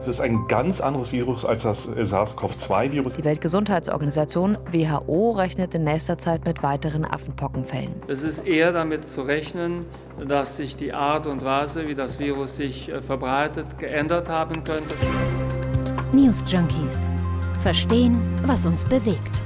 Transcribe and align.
Es 0.00 0.08
ist 0.08 0.20
ein 0.20 0.46
ganz 0.46 0.80
anderes 0.80 1.12
Virus 1.12 1.44
als 1.44 1.62
das 1.62 1.88
SARS-CoV-2-Virus. 1.88 3.16
Die 3.16 3.24
Weltgesundheitsorganisation 3.24 4.58
WHO 4.70 5.32
rechnet 5.32 5.74
in 5.74 5.84
nächster 5.84 6.18
Zeit 6.18 6.44
mit 6.44 6.62
weiteren 6.62 7.04
Affenpockenfällen. 7.04 7.94
Es 8.06 8.22
ist 8.22 8.46
eher 8.46 8.72
damit 8.72 9.04
zu 9.04 9.22
rechnen, 9.22 9.86
dass 10.26 10.56
sich 10.56 10.76
die 10.76 10.92
Art 10.92 11.26
und 11.26 11.44
Weise, 11.44 11.86
wie 11.88 11.94
das 11.94 12.18
Virus 12.18 12.56
sich 12.56 12.88
äh, 12.88 13.00
verbreitet, 13.02 13.78
geändert 13.78 14.28
haben 14.28 14.64
könnte. 14.64 14.94
News 16.12 16.42
Junkies. 16.46 17.10
Verstehen, 17.62 18.20
was 18.46 18.66
uns 18.66 18.84
bewegt. 18.84 19.40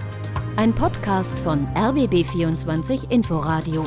Ein 0.56 0.74
Podcast 0.74 1.38
von 1.40 1.66
RBB24 1.74 3.10
Inforadio. 3.10 3.86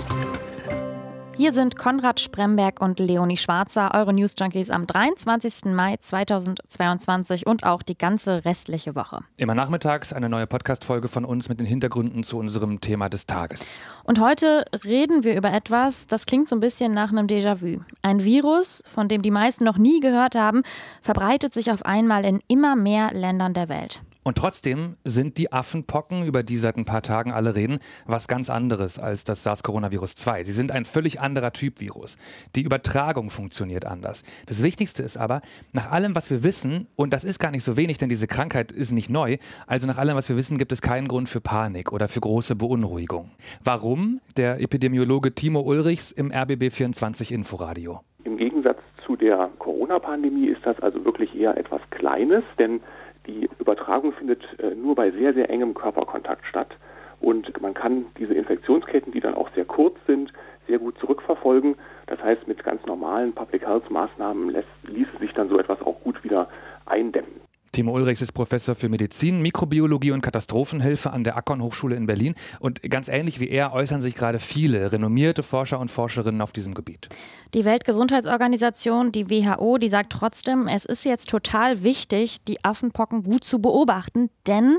Hier 1.37 1.51
sind 1.51 1.75
Konrad 1.75 2.21
Spremberg 2.21 2.81
und 2.81 2.97
Leonie 2.97 3.35
Schwarzer, 3.35 3.93
eure 3.93 4.13
News 4.13 4.35
Junkies 4.39 4.69
am 4.69 4.87
23. 4.87 5.65
Mai 5.65 5.97
2022 5.97 7.45
und 7.45 7.65
auch 7.65 7.81
die 7.81 7.97
ganze 7.97 8.45
restliche 8.45 8.95
Woche. 8.95 9.19
Immer 9.35 9.53
nachmittags 9.53 10.13
eine 10.13 10.29
neue 10.29 10.47
Podcast-Folge 10.47 11.09
von 11.09 11.25
uns 11.25 11.49
mit 11.49 11.59
den 11.59 11.65
Hintergründen 11.65 12.23
zu 12.23 12.37
unserem 12.37 12.79
Thema 12.79 13.09
des 13.09 13.27
Tages. 13.27 13.73
Und 14.05 14.21
heute 14.21 14.63
reden 14.85 15.25
wir 15.25 15.35
über 15.35 15.51
etwas, 15.51 16.07
das 16.07 16.25
klingt 16.25 16.47
so 16.47 16.55
ein 16.55 16.61
bisschen 16.61 16.93
nach 16.93 17.11
einem 17.11 17.27
Déjà-vu. 17.27 17.81
Ein 18.01 18.23
Virus, 18.23 18.81
von 18.85 19.09
dem 19.09 19.21
die 19.21 19.31
meisten 19.31 19.65
noch 19.65 19.77
nie 19.77 19.99
gehört 19.99 20.35
haben, 20.35 20.63
verbreitet 21.01 21.53
sich 21.53 21.69
auf 21.69 21.83
einmal 21.85 22.23
in 22.23 22.41
immer 22.47 22.77
mehr 22.77 23.11
Ländern 23.13 23.53
der 23.53 23.67
Welt. 23.67 23.99
Und 24.27 24.39
trotzdem 24.39 24.97
sind 25.03 25.37
die 25.37 25.53
Affenpocken, 25.53 26.25
über 26.25 26.41
die 26.41 26.57
seit 26.57 26.77
ein 26.77 26.85
paar 26.85 27.03
Tagen 27.03 27.31
alle 27.31 27.55
reden, 27.55 27.77
was 28.07 28.27
ganz 28.27 28.49
anderes 28.49 28.97
als 28.97 29.23
das 29.23 29.43
SARS-Coronavirus 29.43 30.15
2. 30.15 30.43
Sie 30.45 30.51
sind 30.51 30.71
ein 30.71 30.83
völlig 30.83 31.19
anderer 31.19 31.53
Typ 31.53 31.79
Virus. 31.79 32.17
Die 32.55 32.63
Übertragung 32.63 33.29
funktioniert 33.29 33.85
anders. 33.85 34.23
Das 34.47 34.63
Wichtigste 34.63 35.03
ist 35.03 35.17
aber, 35.17 35.41
nach 35.73 35.91
allem, 35.91 36.15
was 36.15 36.31
wir 36.31 36.43
wissen, 36.43 36.87
und 36.95 37.13
das 37.13 37.23
ist 37.23 37.37
gar 37.37 37.51
nicht 37.51 37.63
so 37.63 37.77
wenig, 37.77 37.99
denn 37.99 38.09
diese 38.09 38.25
Krankheit 38.25 38.71
ist 38.71 38.93
nicht 38.93 39.11
neu, 39.11 39.37
also 39.67 39.85
nach 39.85 39.99
allem, 39.99 40.17
was 40.17 40.27
wir 40.27 40.35
wissen, 40.35 40.57
gibt 40.57 40.71
es 40.71 40.81
keinen 40.81 41.07
Grund 41.07 41.29
für 41.29 41.39
Panik 41.39 41.91
oder 41.91 42.07
für 42.07 42.19
große 42.19 42.55
Beunruhigung. 42.55 43.29
Warum? 43.63 44.21
Der 44.37 44.59
Epidemiologe 44.59 45.35
Timo 45.35 45.59
Ulrichs 45.59 46.11
im 46.11 46.31
RBB24 46.31 47.31
Inforadio. 47.31 47.99
Im 48.23 48.37
Gegensatz 48.37 48.79
zu 49.05 49.15
der 49.15 49.51
Corona-Pandemie 49.59 50.47
ist 50.47 50.65
das 50.65 50.79
also 50.79 51.05
wirklich 51.05 51.35
eher 51.35 51.55
etwas 51.57 51.81
Kleines, 51.91 52.43
denn 52.57 52.81
die 53.27 53.49
Übertragung 53.59 54.13
findet 54.13 54.43
äh, 54.59 54.75
nur 54.75 54.95
bei 54.95 55.11
sehr, 55.11 55.33
sehr 55.33 55.49
engem 55.49 55.73
Körperkontakt 55.73 56.45
statt. 56.45 56.75
Und 57.19 57.61
man 57.61 57.73
kann 57.73 58.05
diese 58.19 58.33
Infektionsketten, 58.33 59.11
die 59.11 59.19
dann 59.19 59.35
auch 59.35 59.49
sehr 59.55 59.65
kurz 59.65 59.95
sind, 60.05 60.31
sehr 60.67 60.79
gut 60.79 60.97
zurückverfolgen. 60.99 61.75
Das 62.07 62.21
heißt, 62.21 62.47
mit 62.47 62.63
ganz 62.63 62.85
normalen 62.85 63.33
Public 63.33 63.65
Health 63.65 63.89
Maßnahmen 63.89 64.55
ließe 64.83 65.17
sich 65.19 65.33
dann 65.33 65.49
so 65.49 65.57
etwas 65.57 65.81
auch 65.81 65.99
gut 66.01 66.23
wieder 66.23 66.49
eindämmen. 66.85 67.41
Timo 67.75 67.91
Ulrichs 67.91 68.21
ist 68.21 68.31
Professor 68.31 68.73
für 68.73 68.87
Medizin, 68.87 69.41
Mikrobiologie 69.41 70.11
und 70.11 70.21
Katastrophenhilfe 70.21 71.11
an 71.11 71.25
der 71.25 71.35
Akkon 71.35 71.61
Hochschule 71.61 71.97
in 71.97 72.05
Berlin. 72.05 72.33
Und 72.61 72.81
ganz 72.89 73.09
ähnlich 73.09 73.41
wie 73.41 73.49
er 73.49 73.73
äußern 73.73 73.99
sich 73.99 74.15
gerade 74.15 74.39
viele 74.39 74.93
renommierte 74.93 75.43
Forscher 75.43 75.81
und 75.81 75.91
Forscherinnen 75.91 76.39
auf 76.39 76.53
diesem 76.53 76.73
Gebiet. 76.73 77.09
Die 77.53 77.65
Weltgesundheitsorganisation, 77.65 79.11
die 79.11 79.29
WHO, 79.29 79.77
die 79.77 79.89
sagt 79.89 80.13
trotzdem, 80.13 80.69
es 80.69 80.85
ist 80.85 81.03
jetzt 81.03 81.29
total 81.29 81.83
wichtig, 81.83 82.37
die 82.47 82.63
Affenpocken 82.63 83.23
gut 83.23 83.43
zu 83.43 83.59
beobachten, 83.59 84.29
denn 84.47 84.77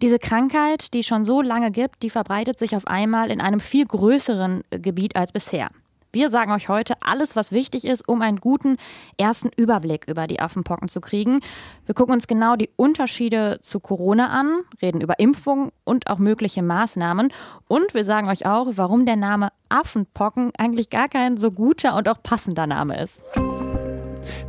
diese 0.00 0.18
Krankheit, 0.18 0.94
die 0.94 1.02
schon 1.02 1.26
so 1.26 1.42
lange 1.42 1.70
gibt, 1.70 2.02
die 2.02 2.08
verbreitet 2.08 2.58
sich 2.58 2.74
auf 2.76 2.86
einmal 2.86 3.30
in 3.30 3.42
einem 3.42 3.60
viel 3.60 3.84
größeren 3.84 4.62
Gebiet 4.70 5.16
als 5.16 5.32
bisher. 5.32 5.68
Wir 6.14 6.28
sagen 6.28 6.52
euch 6.52 6.68
heute 6.68 6.92
alles, 7.00 7.36
was 7.36 7.52
wichtig 7.52 7.86
ist, 7.86 8.06
um 8.06 8.20
einen 8.20 8.38
guten 8.38 8.76
ersten 9.16 9.48
Überblick 9.56 10.04
über 10.06 10.26
die 10.26 10.40
Affenpocken 10.40 10.88
zu 10.88 11.00
kriegen. 11.00 11.40
Wir 11.86 11.94
gucken 11.94 12.12
uns 12.12 12.26
genau 12.26 12.54
die 12.54 12.68
Unterschiede 12.76 13.58
zu 13.62 13.80
Corona 13.80 14.28
an, 14.28 14.60
reden 14.82 15.00
über 15.00 15.18
Impfungen 15.18 15.72
und 15.84 16.08
auch 16.08 16.18
mögliche 16.18 16.62
Maßnahmen. 16.62 17.32
Und 17.66 17.94
wir 17.94 18.04
sagen 18.04 18.28
euch 18.28 18.44
auch, 18.44 18.72
warum 18.74 19.06
der 19.06 19.16
Name 19.16 19.52
Affenpocken 19.70 20.52
eigentlich 20.58 20.90
gar 20.90 21.08
kein 21.08 21.38
so 21.38 21.50
guter 21.50 21.96
und 21.96 22.06
auch 22.10 22.22
passender 22.22 22.66
Name 22.66 23.00
ist. 23.00 23.22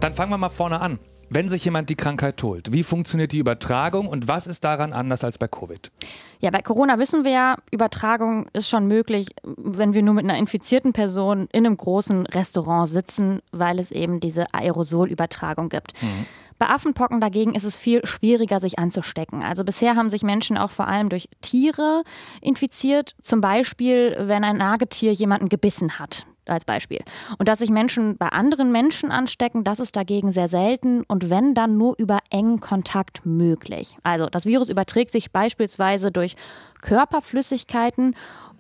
Dann 0.02 0.14
fangen 0.14 0.32
wir 0.32 0.38
mal 0.38 0.50
vorne 0.50 0.82
an. 0.82 1.00
Wenn 1.30 1.50
sich 1.50 1.66
jemand 1.66 1.90
die 1.90 1.96
Krankheit 1.96 2.42
holt, 2.44 2.72
wie 2.74 2.84
funktioniert 2.84 3.32
die 3.32 3.40
Übertragung 3.40 4.08
und 4.08 4.28
was 4.28 4.48
ist 4.48 4.64
daran 4.64 4.94
anders 4.94 5.24
als 5.24 5.38
bei 5.38 5.48
Covid? 5.48 5.92
Ja, 6.40 6.52
bei 6.52 6.62
Corona 6.62 7.00
wissen 7.00 7.24
wir 7.24 7.32
ja, 7.32 7.58
Übertragung 7.72 8.48
ist 8.54 8.70
schon 8.70 8.88
möglich, 8.88 9.28
wenn 9.44 9.94
wir 9.94 10.04
nur 10.04 10.14
mit 10.14 10.26
einer 10.26 10.38
infizierten 10.38 10.94
Person 10.94 11.48
in 11.52 11.66
einem 11.66 11.78
großen 11.78 12.26
Restaurant 12.28 12.90
sitzen, 12.90 13.42
weil 13.52 13.80
es 13.80 13.92
eben 13.92 14.20
diese 14.20 14.54
Aerosolübertragung 14.54 15.70
gibt. 15.70 16.02
Mhm. 16.02 16.26
Bei 16.60 16.70
Affenpocken 16.70 17.20
dagegen 17.20 17.56
ist 17.56 17.64
es 17.64 17.76
viel 17.76 18.06
schwieriger, 18.06 18.60
sich 18.60 18.80
anzustecken. 18.80 19.44
Also 19.44 19.64
bisher 19.64 19.96
haben 19.96 20.10
sich 20.10 20.24
Menschen 20.24 20.58
auch 20.58 20.72
vor 20.72 20.88
allem 20.88 21.10
durch 21.10 21.30
Tiere 21.42 22.04
infiziert. 22.42 23.16
Zum 23.22 23.42
Beispiel, 23.42 24.16
wenn 24.20 24.44
ein 24.44 24.58
Nagetier 24.58 25.12
jemanden 25.14 25.50
gebissen 25.50 26.00
hat 26.00 26.26
als 26.46 26.66
Beispiel. 26.66 27.02
Und 27.38 27.48
dass 27.48 27.60
sich 27.60 27.70
Menschen 27.70 28.18
bei 28.18 28.30
anderen 28.30 28.72
Menschen 28.72 29.12
anstecken, 29.12 29.64
das 29.64 29.80
ist 29.80 29.96
dagegen 29.96 30.32
sehr 30.32 30.48
selten 30.48 31.04
und 31.04 31.30
wenn 31.30 31.54
dann 31.54 31.78
nur 31.78 31.96
über 31.98 32.20
engen 32.30 32.60
Kontakt 32.60 33.26
möglich. 33.26 33.98
Also 34.04 34.28
das 34.28 34.46
Virus 34.46 34.70
überträgt 34.70 35.12
sich 35.12 35.32
beispielsweise 35.32 36.12
durch 36.12 36.36
Körperflüssigkeiten 36.82 38.16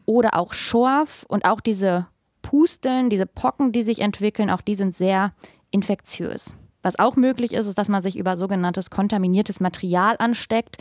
oder 0.06 0.36
auch 0.36 0.54
Schorf 0.54 1.26
und 1.28 1.46
auch 1.46 1.62
diese 1.62 2.08
Pusteln, 2.42 3.10
diese 3.10 3.26
Pocken, 3.26 3.72
die 3.72 3.84
sich 3.84 4.00
entwickeln, 4.00 4.50
auch 4.50 4.62
die 4.62 4.76
sind 4.76 4.94
sehr 4.94 5.34
infektiös. 5.72 6.56
Was 6.82 7.00
auch 7.00 7.16
möglich 7.16 7.54
ist, 7.54 7.68
ist, 7.68 7.78
dass 7.78 7.88
man 7.88 8.02
sich 8.02 8.18
über 8.18 8.36
sogenanntes 8.36 8.90
kontaminiertes 8.90 9.62
Material 9.62 10.16
ansteckt 10.20 10.78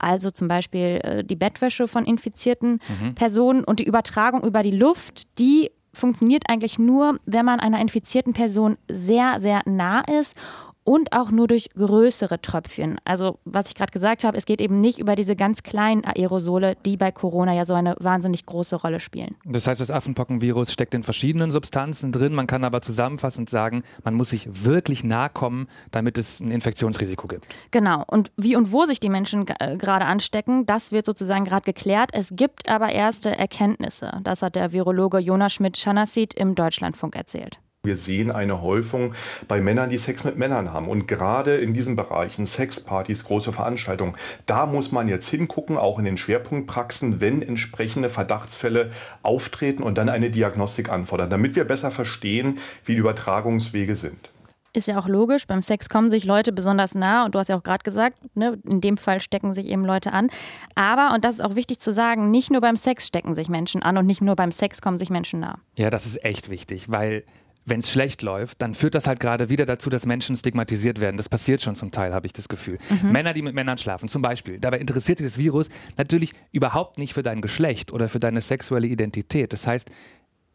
also 0.00 0.30
zum 0.30 0.48
Beispiel 0.48 1.00
äh, 1.02 1.24
die 1.24 1.36
Bettwäsche 1.36 1.86
von 1.86 2.04
infizierten 2.04 2.80
mhm. 3.00 3.14
Personen 3.14 3.64
und 3.64 3.80
die 3.80 3.84
Übertragung 3.84 4.42
über 4.42 4.62
die 4.62 4.70
Luft, 4.70 5.38
die 5.38 5.70
funktioniert 5.92 6.44
eigentlich 6.48 6.78
nur, 6.78 7.18
wenn 7.26 7.44
man 7.44 7.60
einer 7.60 7.80
infizierten 7.80 8.32
Person 8.32 8.76
sehr, 8.88 9.38
sehr 9.38 9.62
nah 9.66 10.00
ist 10.00 10.36
und 10.84 11.12
auch 11.12 11.30
nur 11.30 11.48
durch 11.48 11.70
größere 11.76 12.40
Tröpfchen. 12.40 12.98
Also 13.04 13.38
was 13.44 13.68
ich 13.68 13.74
gerade 13.74 13.92
gesagt 13.92 14.24
habe, 14.24 14.36
es 14.36 14.46
geht 14.46 14.60
eben 14.60 14.80
nicht 14.80 14.98
über 14.98 15.16
diese 15.16 15.36
ganz 15.36 15.62
kleinen 15.62 16.04
Aerosole, 16.04 16.76
die 16.86 16.96
bei 16.96 17.12
Corona 17.12 17.54
ja 17.54 17.64
so 17.64 17.74
eine 17.74 17.96
wahnsinnig 18.00 18.46
große 18.46 18.76
Rolle 18.76 19.00
spielen. 19.00 19.36
Das 19.44 19.66
heißt, 19.66 19.80
das 19.80 19.90
Affenpockenvirus 19.90 20.72
steckt 20.72 20.94
in 20.94 21.02
verschiedenen 21.02 21.50
Substanzen 21.50 22.12
drin. 22.12 22.34
Man 22.34 22.46
kann 22.46 22.64
aber 22.64 22.80
zusammenfassend 22.80 23.50
sagen, 23.50 23.82
man 24.04 24.14
muss 24.14 24.30
sich 24.30 24.64
wirklich 24.64 25.04
nahe 25.04 25.30
kommen, 25.30 25.68
damit 25.90 26.18
es 26.18 26.40
ein 26.40 26.48
Infektionsrisiko 26.48 27.28
gibt. 27.28 27.46
Genau. 27.70 28.04
Und 28.06 28.32
wie 28.36 28.56
und 28.56 28.72
wo 28.72 28.84
sich 28.84 29.00
die 29.00 29.10
Menschen 29.10 29.46
äh, 29.58 29.76
gerade 29.76 30.04
anstecken, 30.06 30.66
das 30.66 30.92
wird 30.92 31.06
sozusagen 31.06 31.44
gerade 31.44 31.64
geklärt. 31.64 32.10
Es 32.12 32.34
gibt 32.34 32.68
aber 32.68 32.90
erste 32.90 33.36
Erkenntnisse. 33.36 34.20
Das 34.22 34.42
hat 34.42 34.56
der 34.56 34.72
Virologe 34.72 35.18
Jonas 35.18 35.52
Schmidt-Chanassid 35.52 36.34
im 36.34 36.54
Deutschlandfunk 36.54 37.16
erzählt. 37.16 37.58
Wir 37.82 37.96
sehen 37.96 38.30
eine 38.30 38.60
Häufung 38.60 39.14
bei 39.48 39.62
Männern, 39.62 39.88
die 39.88 39.96
Sex 39.96 40.24
mit 40.24 40.36
Männern 40.36 40.70
haben. 40.70 40.86
Und 40.86 41.08
gerade 41.08 41.56
in 41.56 41.72
diesen 41.72 41.96
Bereichen, 41.96 42.44
Sexpartys, 42.44 43.24
große 43.24 43.54
Veranstaltungen, 43.54 44.16
da 44.44 44.66
muss 44.66 44.92
man 44.92 45.08
jetzt 45.08 45.28
hingucken, 45.28 45.78
auch 45.78 45.98
in 45.98 46.04
den 46.04 46.18
Schwerpunktpraxen, 46.18 47.22
wenn 47.22 47.40
entsprechende 47.40 48.10
Verdachtsfälle 48.10 48.90
auftreten 49.22 49.82
und 49.82 49.96
dann 49.96 50.10
eine 50.10 50.28
Diagnostik 50.28 50.90
anfordern, 50.90 51.30
damit 51.30 51.56
wir 51.56 51.64
besser 51.64 51.90
verstehen, 51.90 52.58
wie 52.84 52.92
die 52.92 52.98
Übertragungswege 52.98 53.96
sind. 53.96 54.28
Ist 54.74 54.86
ja 54.86 54.98
auch 54.98 55.08
logisch, 55.08 55.46
beim 55.46 55.62
Sex 55.62 55.88
kommen 55.88 56.10
sich 56.10 56.24
Leute 56.24 56.52
besonders 56.52 56.94
nah 56.94 57.24
und 57.24 57.34
du 57.34 57.38
hast 57.38 57.48
ja 57.48 57.56
auch 57.56 57.62
gerade 57.62 57.82
gesagt, 57.82 58.18
ne, 58.36 58.58
in 58.68 58.82
dem 58.82 58.98
Fall 58.98 59.20
stecken 59.20 59.54
sich 59.54 59.66
eben 59.66 59.86
Leute 59.86 60.12
an. 60.12 60.28
Aber, 60.74 61.14
und 61.14 61.24
das 61.24 61.36
ist 61.36 61.40
auch 61.40 61.56
wichtig 61.56 61.80
zu 61.80 61.94
sagen, 61.94 62.30
nicht 62.30 62.50
nur 62.50 62.60
beim 62.60 62.76
Sex 62.76 63.06
stecken 63.06 63.32
sich 63.32 63.48
Menschen 63.48 63.82
an 63.82 63.96
und 63.96 64.04
nicht 64.04 64.20
nur 64.20 64.36
beim 64.36 64.52
Sex 64.52 64.82
kommen 64.82 64.98
sich 64.98 65.08
Menschen 65.08 65.40
nah. 65.40 65.58
Ja, 65.76 65.88
das 65.88 66.04
ist 66.04 66.22
echt 66.24 66.50
wichtig, 66.50 66.90
weil 66.90 67.24
wenn 67.64 67.80
es 67.80 67.90
schlecht 67.90 68.22
läuft, 68.22 68.62
dann 68.62 68.74
führt 68.74 68.94
das 68.94 69.06
halt 69.06 69.20
gerade 69.20 69.50
wieder 69.50 69.66
dazu, 69.66 69.90
dass 69.90 70.06
Menschen 70.06 70.36
stigmatisiert 70.36 71.00
werden. 71.00 71.16
Das 71.16 71.28
passiert 71.28 71.62
schon 71.62 71.74
zum 71.74 71.90
Teil, 71.90 72.14
habe 72.14 72.26
ich 72.26 72.32
das 72.32 72.48
Gefühl. 72.48 72.78
Mhm. 73.02 73.12
Männer, 73.12 73.32
die 73.32 73.42
mit 73.42 73.54
Männern 73.54 73.78
schlafen, 73.78 74.08
zum 74.08 74.22
Beispiel. 74.22 74.58
Dabei 74.58 74.78
interessiert 74.78 75.18
sich 75.18 75.26
das 75.26 75.38
Virus 75.38 75.68
natürlich 75.96 76.32
überhaupt 76.52 76.98
nicht 76.98 77.14
für 77.14 77.22
dein 77.22 77.40
Geschlecht 77.40 77.92
oder 77.92 78.08
für 78.08 78.18
deine 78.18 78.40
sexuelle 78.40 78.86
Identität. 78.86 79.52
Das 79.52 79.66
heißt, 79.66 79.90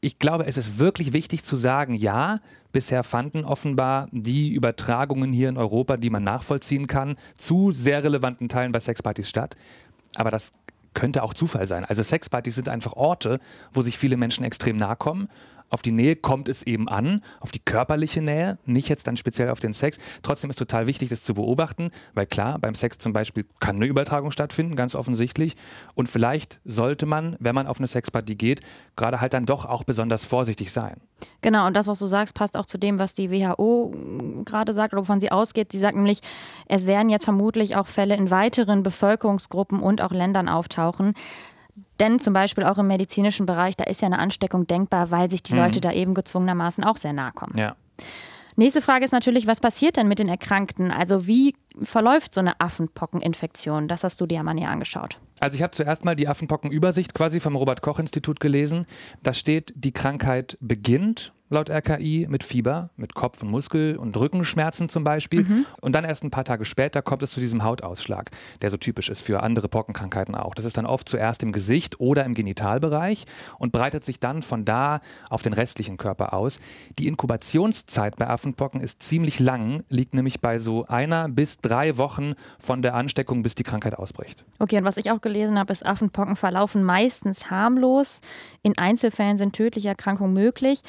ich 0.01 0.19
glaube, 0.19 0.45
es 0.45 0.57
ist 0.57 0.77
wirklich 0.77 1.13
wichtig 1.13 1.43
zu 1.43 1.55
sagen, 1.55 1.93
ja, 1.93 2.39
bisher 2.71 3.03
fanden 3.03 3.43
offenbar 3.43 4.07
die 4.11 4.53
Übertragungen 4.53 5.31
hier 5.31 5.49
in 5.49 5.57
Europa, 5.57 5.97
die 5.97 6.09
man 6.09 6.23
nachvollziehen 6.23 6.87
kann, 6.87 7.15
zu 7.37 7.71
sehr 7.71 8.03
relevanten 8.03 8.49
Teilen 8.49 8.71
bei 8.71 8.79
Sexpartys 8.79 9.29
statt. 9.29 9.55
Aber 10.15 10.29
das 10.29 10.51
könnte 10.93 11.23
auch 11.23 11.33
Zufall 11.33 11.67
sein. 11.67 11.85
Also 11.85 12.03
Sexpartys 12.03 12.55
sind 12.55 12.69
einfach 12.69 12.93
Orte, 12.93 13.39
wo 13.73 13.81
sich 13.81 13.97
viele 13.97 14.17
Menschen 14.17 14.43
extrem 14.43 14.77
nahe 14.77 14.95
kommen 14.95 15.27
Auf 15.69 15.81
die 15.81 15.91
Nähe 15.91 16.15
kommt 16.15 16.47
es 16.47 16.63
eben 16.63 16.87
an, 16.87 17.21
auf 17.39 17.51
die 17.51 17.59
körperliche 17.59 18.21
Nähe, 18.21 18.57
nicht 18.65 18.89
jetzt 18.89 19.07
dann 19.07 19.17
speziell 19.17 19.49
auf 19.49 19.59
den 19.59 19.73
Sex. 19.73 19.97
Trotzdem 20.21 20.49
ist 20.49 20.59
total 20.59 20.87
wichtig, 20.87 21.09
das 21.09 21.23
zu 21.23 21.33
beobachten, 21.33 21.91
weil 22.13 22.25
klar, 22.25 22.59
beim 22.59 22.75
Sex 22.75 22.97
zum 22.97 23.13
Beispiel 23.13 23.45
kann 23.59 23.77
eine 23.77 23.85
Übertragung 23.85 24.31
stattfinden, 24.31 24.75
ganz 24.75 24.95
offensichtlich. 24.95 25.55
Und 25.93 26.07
vielleicht 26.09 26.59
sollte 26.65 27.05
man, 27.05 27.35
wenn 27.39 27.55
man 27.55 27.67
auf 27.67 27.79
eine 27.79 27.87
Sexparty 27.87 28.35
geht, 28.35 28.61
gerade 28.95 29.21
halt 29.21 29.33
dann 29.33 29.45
doch 29.45 29.65
auch 29.65 29.83
besonders 29.83 30.25
vorsichtig 30.25 30.71
sein. 30.71 31.01
Genau, 31.41 31.67
und 31.67 31.75
das, 31.75 31.87
was 31.87 31.99
du 31.99 32.07
sagst, 32.07 32.35
passt 32.35 32.57
auch 32.57 32.65
zu 32.65 32.77
dem, 32.77 32.99
was 32.99 33.13
die 33.13 33.31
WHO 33.31 33.93
gerade 34.45 34.73
sagt 34.73 34.93
oder 34.93 35.03
wovon 35.03 35.19
sie 35.19 35.31
ausgeht. 35.31 35.71
Sie 35.71 35.79
sagt 35.79 35.95
nämlich, 35.95 36.21
es 36.67 36.87
werden 36.87 37.09
jetzt 37.09 37.25
vermutlich 37.25 37.75
auch 37.75 37.87
Fälle 37.87 38.15
in 38.15 38.31
weiteren 38.31 38.83
Bevölkerungsgruppen 38.83 39.79
und 39.79 40.01
auch 40.01 40.11
Ländern 40.11 40.49
auftauchen. 40.49 41.13
Denn 41.99 42.19
zum 42.19 42.33
Beispiel 42.33 42.63
auch 42.63 42.77
im 42.77 42.87
medizinischen 42.87 43.45
Bereich, 43.45 43.75
da 43.75 43.85
ist 43.85 44.01
ja 44.01 44.07
eine 44.07 44.19
Ansteckung 44.19 44.67
denkbar, 44.67 45.11
weil 45.11 45.29
sich 45.29 45.43
die 45.43 45.53
mhm. 45.53 45.59
Leute 45.59 45.81
da 45.81 45.91
eben 45.91 46.13
gezwungenermaßen 46.13 46.83
auch 46.83 46.97
sehr 46.97 47.13
nahe 47.13 47.31
kommen. 47.31 47.57
Ja. 47.57 47.75
Nächste 48.57 48.81
Frage 48.81 49.03
ist 49.03 49.11
natürlich, 49.11 49.47
was 49.47 49.59
passiert 49.59 49.97
denn 49.97 50.07
mit 50.07 50.19
den 50.19 50.29
Erkrankten? 50.29 50.89
Also 50.89 51.27
wie 51.27 51.55
verläuft 51.81 52.33
so 52.33 52.39
eine 52.39 52.59
Affenpockeninfektion? 52.61 53.89
Das 53.89 54.05
hast 54.05 54.21
du 54.21 54.25
dir 54.25 54.35
ja 54.35 54.43
mal 54.43 54.53
näher 54.53 54.69
angeschaut. 54.69 55.19
Also 55.41 55.55
ich 55.55 55.61
habe 55.61 55.71
zuerst 55.71 56.05
mal 56.05 56.15
die 56.15 56.29
Affenpockenübersicht 56.29 57.13
quasi 57.13 57.41
vom 57.41 57.57
Robert 57.57 57.81
Koch 57.81 57.99
Institut 57.99 58.39
gelesen. 58.39 58.85
Da 59.23 59.33
steht, 59.33 59.73
die 59.75 59.91
Krankheit 59.91 60.57
beginnt 60.61 61.33
laut 61.49 61.69
RKI 61.69 62.27
mit 62.29 62.43
Fieber, 62.43 62.89
mit 62.97 63.13
Kopf- 63.13 63.43
und 63.43 63.49
Muskel- 63.49 63.97
und 63.97 64.17
Rückenschmerzen 64.17 64.89
zum 64.89 65.03
Beispiel. 65.03 65.43
Mhm. 65.43 65.65
Und 65.79 65.93
dann 65.93 66.03
erst 66.03 66.23
ein 66.23 66.31
paar 66.31 66.43
Tage 66.43 66.65
später 66.65 67.01
kommt 67.01 67.21
es 67.23 67.31
zu 67.31 67.39
diesem 67.39 67.63
Hautausschlag, 67.63 68.31
der 68.61 68.71
so 68.71 68.77
typisch 68.77 69.09
ist 69.09 69.21
für 69.21 69.43
andere 69.43 69.67
Pockenkrankheiten 69.67 70.33
auch. 70.33 70.55
Das 70.55 70.65
ist 70.65 70.77
dann 70.77 70.85
oft 70.85 71.07
zuerst 71.07 71.43
im 71.43 71.51
Gesicht 71.51 71.99
oder 71.99 72.25
im 72.25 72.33
Genitalbereich 72.33 73.25
und 73.59 73.71
breitet 73.71 74.03
sich 74.03 74.19
dann 74.19 74.41
von 74.41 74.65
da 74.65 75.01
auf 75.29 75.43
den 75.43 75.53
restlichen 75.53 75.97
Körper 75.97 76.33
aus. 76.33 76.59
Die 76.97 77.07
Inkubationszeit 77.07 78.15
bei 78.15 78.27
Affenpocken 78.27 78.81
ist 78.81 79.03
ziemlich 79.03 79.39
lang, 79.39 79.83
liegt 79.89 80.15
nämlich 80.15 80.41
bei 80.41 80.57
so 80.57 80.85
einer 80.87 81.29
bis 81.29 81.57
drei 81.57 81.97
Wochen 81.97 82.33
von 82.59 82.81
der 82.81 82.95
Ansteckung, 82.95 83.43
bis 83.43 83.53
die 83.55 83.63
Krankheit 83.63 83.95
ausbricht. 83.95 84.43
Okay, 84.57 84.77
und 84.77 84.83
was 84.83 84.97
ich 84.97 85.11
auch 85.11 85.21
gelesen 85.21 85.59
habe, 85.59 85.71
ist, 85.71 85.85
Affenpocken 85.85 86.35
verlaufen 86.35 86.83
meistens 86.83 87.51
harmlos. 87.51 88.21
In 88.63 88.77
Einzelfällen 88.77 89.37
sind 89.37 89.55
tödliche 89.55 89.89
Erkrankungen 89.89 90.33
möglich. 90.33 90.81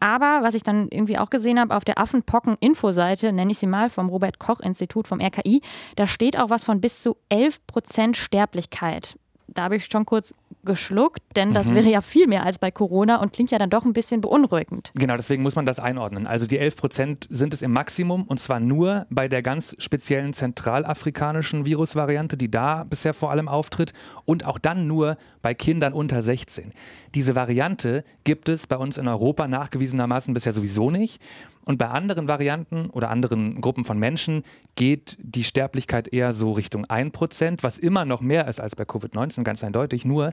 Aber 0.00 0.40
was 0.42 0.54
ich 0.54 0.62
dann 0.62 0.88
irgendwie 0.90 1.18
auch 1.18 1.30
gesehen 1.30 1.58
habe, 1.58 1.74
auf 1.74 1.84
der 1.84 1.98
Affenpocken-Infoseite, 1.98 3.32
nenne 3.32 3.50
ich 3.50 3.58
sie 3.58 3.66
mal, 3.66 3.90
vom 3.90 4.08
Robert-Koch-Institut, 4.08 5.08
vom 5.08 5.20
RKI, 5.20 5.60
da 5.96 6.06
steht 6.06 6.38
auch 6.38 6.50
was 6.50 6.64
von 6.64 6.80
bis 6.80 7.02
zu 7.02 7.16
11 7.28 7.66
Prozent 7.66 8.16
Sterblichkeit 8.16 9.16
da 9.48 9.64
habe 9.64 9.76
ich 9.76 9.86
schon 9.90 10.06
kurz 10.06 10.34
geschluckt, 10.64 11.22
denn 11.36 11.54
das 11.54 11.70
mhm. 11.70 11.76
wäre 11.76 11.88
ja 11.88 12.00
viel 12.00 12.26
mehr 12.26 12.44
als 12.44 12.58
bei 12.58 12.70
Corona 12.70 13.16
und 13.16 13.32
klingt 13.32 13.50
ja 13.50 13.58
dann 13.58 13.70
doch 13.70 13.84
ein 13.84 13.92
bisschen 13.92 14.20
beunruhigend. 14.20 14.92
Genau, 14.94 15.16
deswegen 15.16 15.42
muss 15.42 15.56
man 15.56 15.66
das 15.66 15.78
einordnen. 15.78 16.26
Also 16.26 16.46
die 16.46 16.58
11 16.58 16.76
Prozent 16.76 17.26
sind 17.30 17.54
es 17.54 17.62
im 17.62 17.72
Maximum 17.72 18.24
und 18.24 18.38
zwar 18.38 18.60
nur 18.60 19.06
bei 19.08 19.28
der 19.28 19.42
ganz 19.42 19.74
speziellen 19.78 20.32
zentralafrikanischen 20.32 21.64
Virusvariante, 21.64 22.36
die 22.36 22.50
da 22.50 22.84
bisher 22.84 23.14
vor 23.14 23.30
allem 23.30 23.48
auftritt 23.48 23.92
und 24.24 24.44
auch 24.44 24.58
dann 24.58 24.86
nur 24.86 25.16
bei 25.42 25.54
Kindern 25.54 25.92
unter 25.92 26.22
16. 26.22 26.72
Diese 27.14 27.34
Variante 27.34 28.04
gibt 28.24 28.48
es 28.48 28.66
bei 28.66 28.76
uns 28.76 28.98
in 28.98 29.08
Europa 29.08 29.48
nachgewiesenermaßen 29.48 30.34
bisher 30.34 30.52
sowieso 30.52 30.90
nicht. 30.90 31.22
Und 31.64 31.76
bei 31.76 31.88
anderen 31.88 32.28
Varianten 32.28 32.88
oder 32.88 33.10
anderen 33.10 33.60
Gruppen 33.60 33.84
von 33.84 33.98
Menschen 33.98 34.42
geht 34.74 35.18
die 35.20 35.44
Sterblichkeit 35.44 36.08
eher 36.08 36.32
so 36.32 36.52
Richtung 36.52 36.86
1%, 36.86 37.58
was 37.60 37.76
immer 37.76 38.06
noch 38.06 38.22
mehr 38.22 38.48
ist 38.48 38.58
als 38.58 38.74
bei 38.74 38.84
Covid-19, 38.84 39.37
ganz 39.44 39.64
eindeutig. 39.64 40.04
Nur 40.04 40.32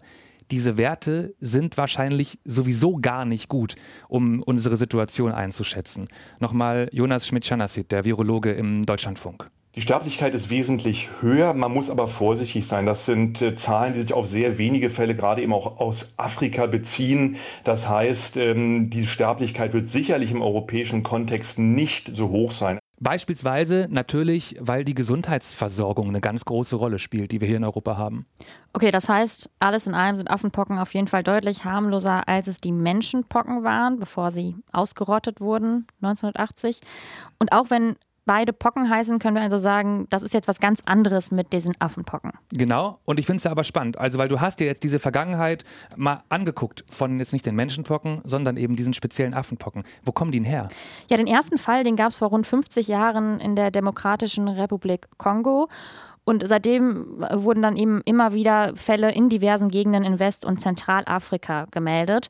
diese 0.52 0.78
Werte 0.78 1.34
sind 1.40 1.78
wahrscheinlich 1.78 2.38
sowieso 2.46 2.98
gar 2.98 3.26
nicht 3.26 3.50
gut, 3.50 3.76
um 4.08 4.44
unsere 4.44 4.78
Situation 4.78 5.32
einzuschätzen. 5.32 6.08
Nochmal 6.40 6.90
Jonas 6.92 7.28
Schmidt-Chanassit, 7.28 7.92
der 7.92 8.06
Virologe 8.06 8.52
im 8.52 8.86
Deutschlandfunk. 8.86 9.50
Die 9.76 9.82
Sterblichkeit 9.82 10.34
ist 10.34 10.50
wesentlich 10.50 11.10
höher, 11.20 11.54
man 11.54 11.74
muss 11.74 11.90
aber 11.90 12.08
vorsichtig 12.08 12.66
sein. 12.66 12.86
Das 12.86 13.06
sind 13.06 13.42
äh, 13.42 13.56
Zahlen, 13.56 13.92
die 13.92 14.04
sich 14.04 14.14
auf 14.14 14.26
sehr 14.26 14.58
wenige 14.58 14.90
Fälle 14.90 15.16
gerade 15.16 15.42
eben 15.42 15.52
auch 15.52 15.82
aus 15.82 16.14
Afrika 16.16 16.66
beziehen. 16.66 17.36
Das 17.66 17.90
heißt, 17.90 18.38
ähm, 18.38 18.90
die 18.90 19.06
Sterblichkeit 19.06 19.74
wird 19.74 19.90
sicherlich 19.90 20.32
im 20.32 20.42
europäischen 20.42 21.04
Kontext 21.04 21.60
nicht 21.60 22.16
so 22.16 22.30
hoch 22.30 22.54
sein. 22.54 22.80
Beispielsweise 23.00 23.88
natürlich, 23.90 24.56
weil 24.60 24.86
die 24.86 24.96
Gesundheitsversorgung 24.96 26.08
eine 26.08 26.22
ganz 26.22 26.46
große 26.46 26.76
Rolle 26.76 26.98
spielt, 26.98 27.32
die 27.32 27.42
wir 27.42 27.48
hier 27.48 27.58
in 27.58 27.64
Europa 27.64 27.98
haben. 27.98 28.26
Okay, 28.74 28.92
das 28.92 29.10
heißt, 29.10 29.50
alles 29.60 29.88
in 29.88 29.94
allem 29.94 30.16
sind 30.16 30.30
Affenpocken 30.30 30.80
auf 30.80 30.94
jeden 30.94 31.08
Fall 31.08 31.24
deutlich 31.24 31.66
harmloser, 31.66 32.28
als 32.28 32.48
es 32.48 32.62
die 32.62 32.72
Menschenpocken 32.72 33.64
waren, 33.64 34.00
bevor 34.00 34.32
sie 34.32 34.56
ausgerottet 34.72 35.42
wurden 35.42 35.88
1980. 36.02 36.80
Und 37.38 37.52
auch 37.52 37.70
wenn 37.70 37.98
beide 38.26 38.54
Pocken 38.54 38.90
heißen, 38.90 39.20
können 39.20 39.36
wir 39.36 39.44
also 39.44 39.58
sagen, 39.58 40.08
das 40.10 40.24
ist 40.24 40.34
jetzt 40.34 40.48
was 40.48 40.60
ganz 40.60 40.82
anderes 40.86 41.32
mit 41.32 41.54
diesen 41.54 41.74
Affenpocken. 41.80 42.32
Genau, 42.52 43.00
und 43.06 43.20
ich 43.20 43.26
finde 43.26 43.38
es 43.38 43.44
ja 43.44 43.52
aber 43.52 43.64
spannend, 43.64 43.98
also 43.98 44.18
weil 44.18 44.28
du 44.28 44.42
hast 44.42 44.60
dir 44.60 44.68
jetzt 44.68 44.84
diese 44.84 45.00
Vergangenheit 45.00 45.64
mal 45.96 46.24
angeguckt 46.30 46.84
von 46.90 47.20
jetzt 47.20 47.34
nicht 47.34 47.46
den 47.46 47.56
Menschenpocken, 47.56 48.22
sondern 48.24 48.58
eben 48.58 48.76
diesen 48.76 48.94
speziellen 48.94 49.34
Affenpocken. 49.34 49.84
Wo 50.04 50.12
kommen 50.12 50.32
die 50.32 50.40
denn 50.40 50.46
her? 50.46 50.70
Ja, 51.08 51.18
den 51.18 51.28
ersten 51.28 51.58
Fall, 51.58 51.84
den 51.84 51.96
gab 51.96 52.10
es 52.10 52.18
vor 52.18 52.30
rund 52.30 52.48
50 52.48 52.88
Jahren 52.88 53.40
in 53.40 53.56
der 53.56 53.72
Demokratischen 53.72 54.48
Republik 54.48 55.08
Kongo. 55.18 55.70
Und 56.26 56.48
seitdem 56.48 57.24
wurden 57.32 57.62
dann 57.62 57.76
eben 57.76 58.02
immer 58.04 58.34
wieder 58.34 58.76
Fälle 58.76 59.14
in 59.14 59.30
diversen 59.30 59.70
Gegenden 59.70 60.04
in 60.04 60.20
West- 60.20 60.44
und 60.44 60.60
Zentralafrika 60.60 61.68
gemeldet. 61.70 62.30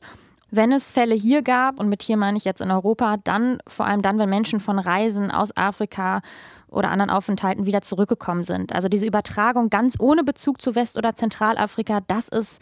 Wenn 0.50 0.70
es 0.70 0.90
Fälle 0.90 1.14
hier 1.14 1.42
gab, 1.42 1.80
und 1.80 1.88
mit 1.88 2.02
hier 2.02 2.16
meine 2.16 2.36
ich 2.36 2.44
jetzt 2.44 2.60
in 2.60 2.70
Europa, 2.70 3.16
dann 3.24 3.58
vor 3.66 3.86
allem 3.86 4.02
dann, 4.02 4.18
wenn 4.18 4.28
Menschen 4.28 4.60
von 4.60 4.78
Reisen 4.78 5.30
aus 5.30 5.56
Afrika 5.56 6.22
oder 6.68 6.90
anderen 6.90 7.10
Aufenthalten 7.10 7.66
wieder 7.66 7.82
zurückgekommen 7.82 8.44
sind. 8.44 8.74
Also 8.74 8.88
diese 8.88 9.06
Übertragung 9.06 9.70
ganz 9.70 9.96
ohne 9.98 10.22
Bezug 10.22 10.60
zu 10.60 10.74
West- 10.74 10.96
oder 10.96 11.14
Zentralafrika, 11.14 12.00
das 12.06 12.28
ist, 12.28 12.60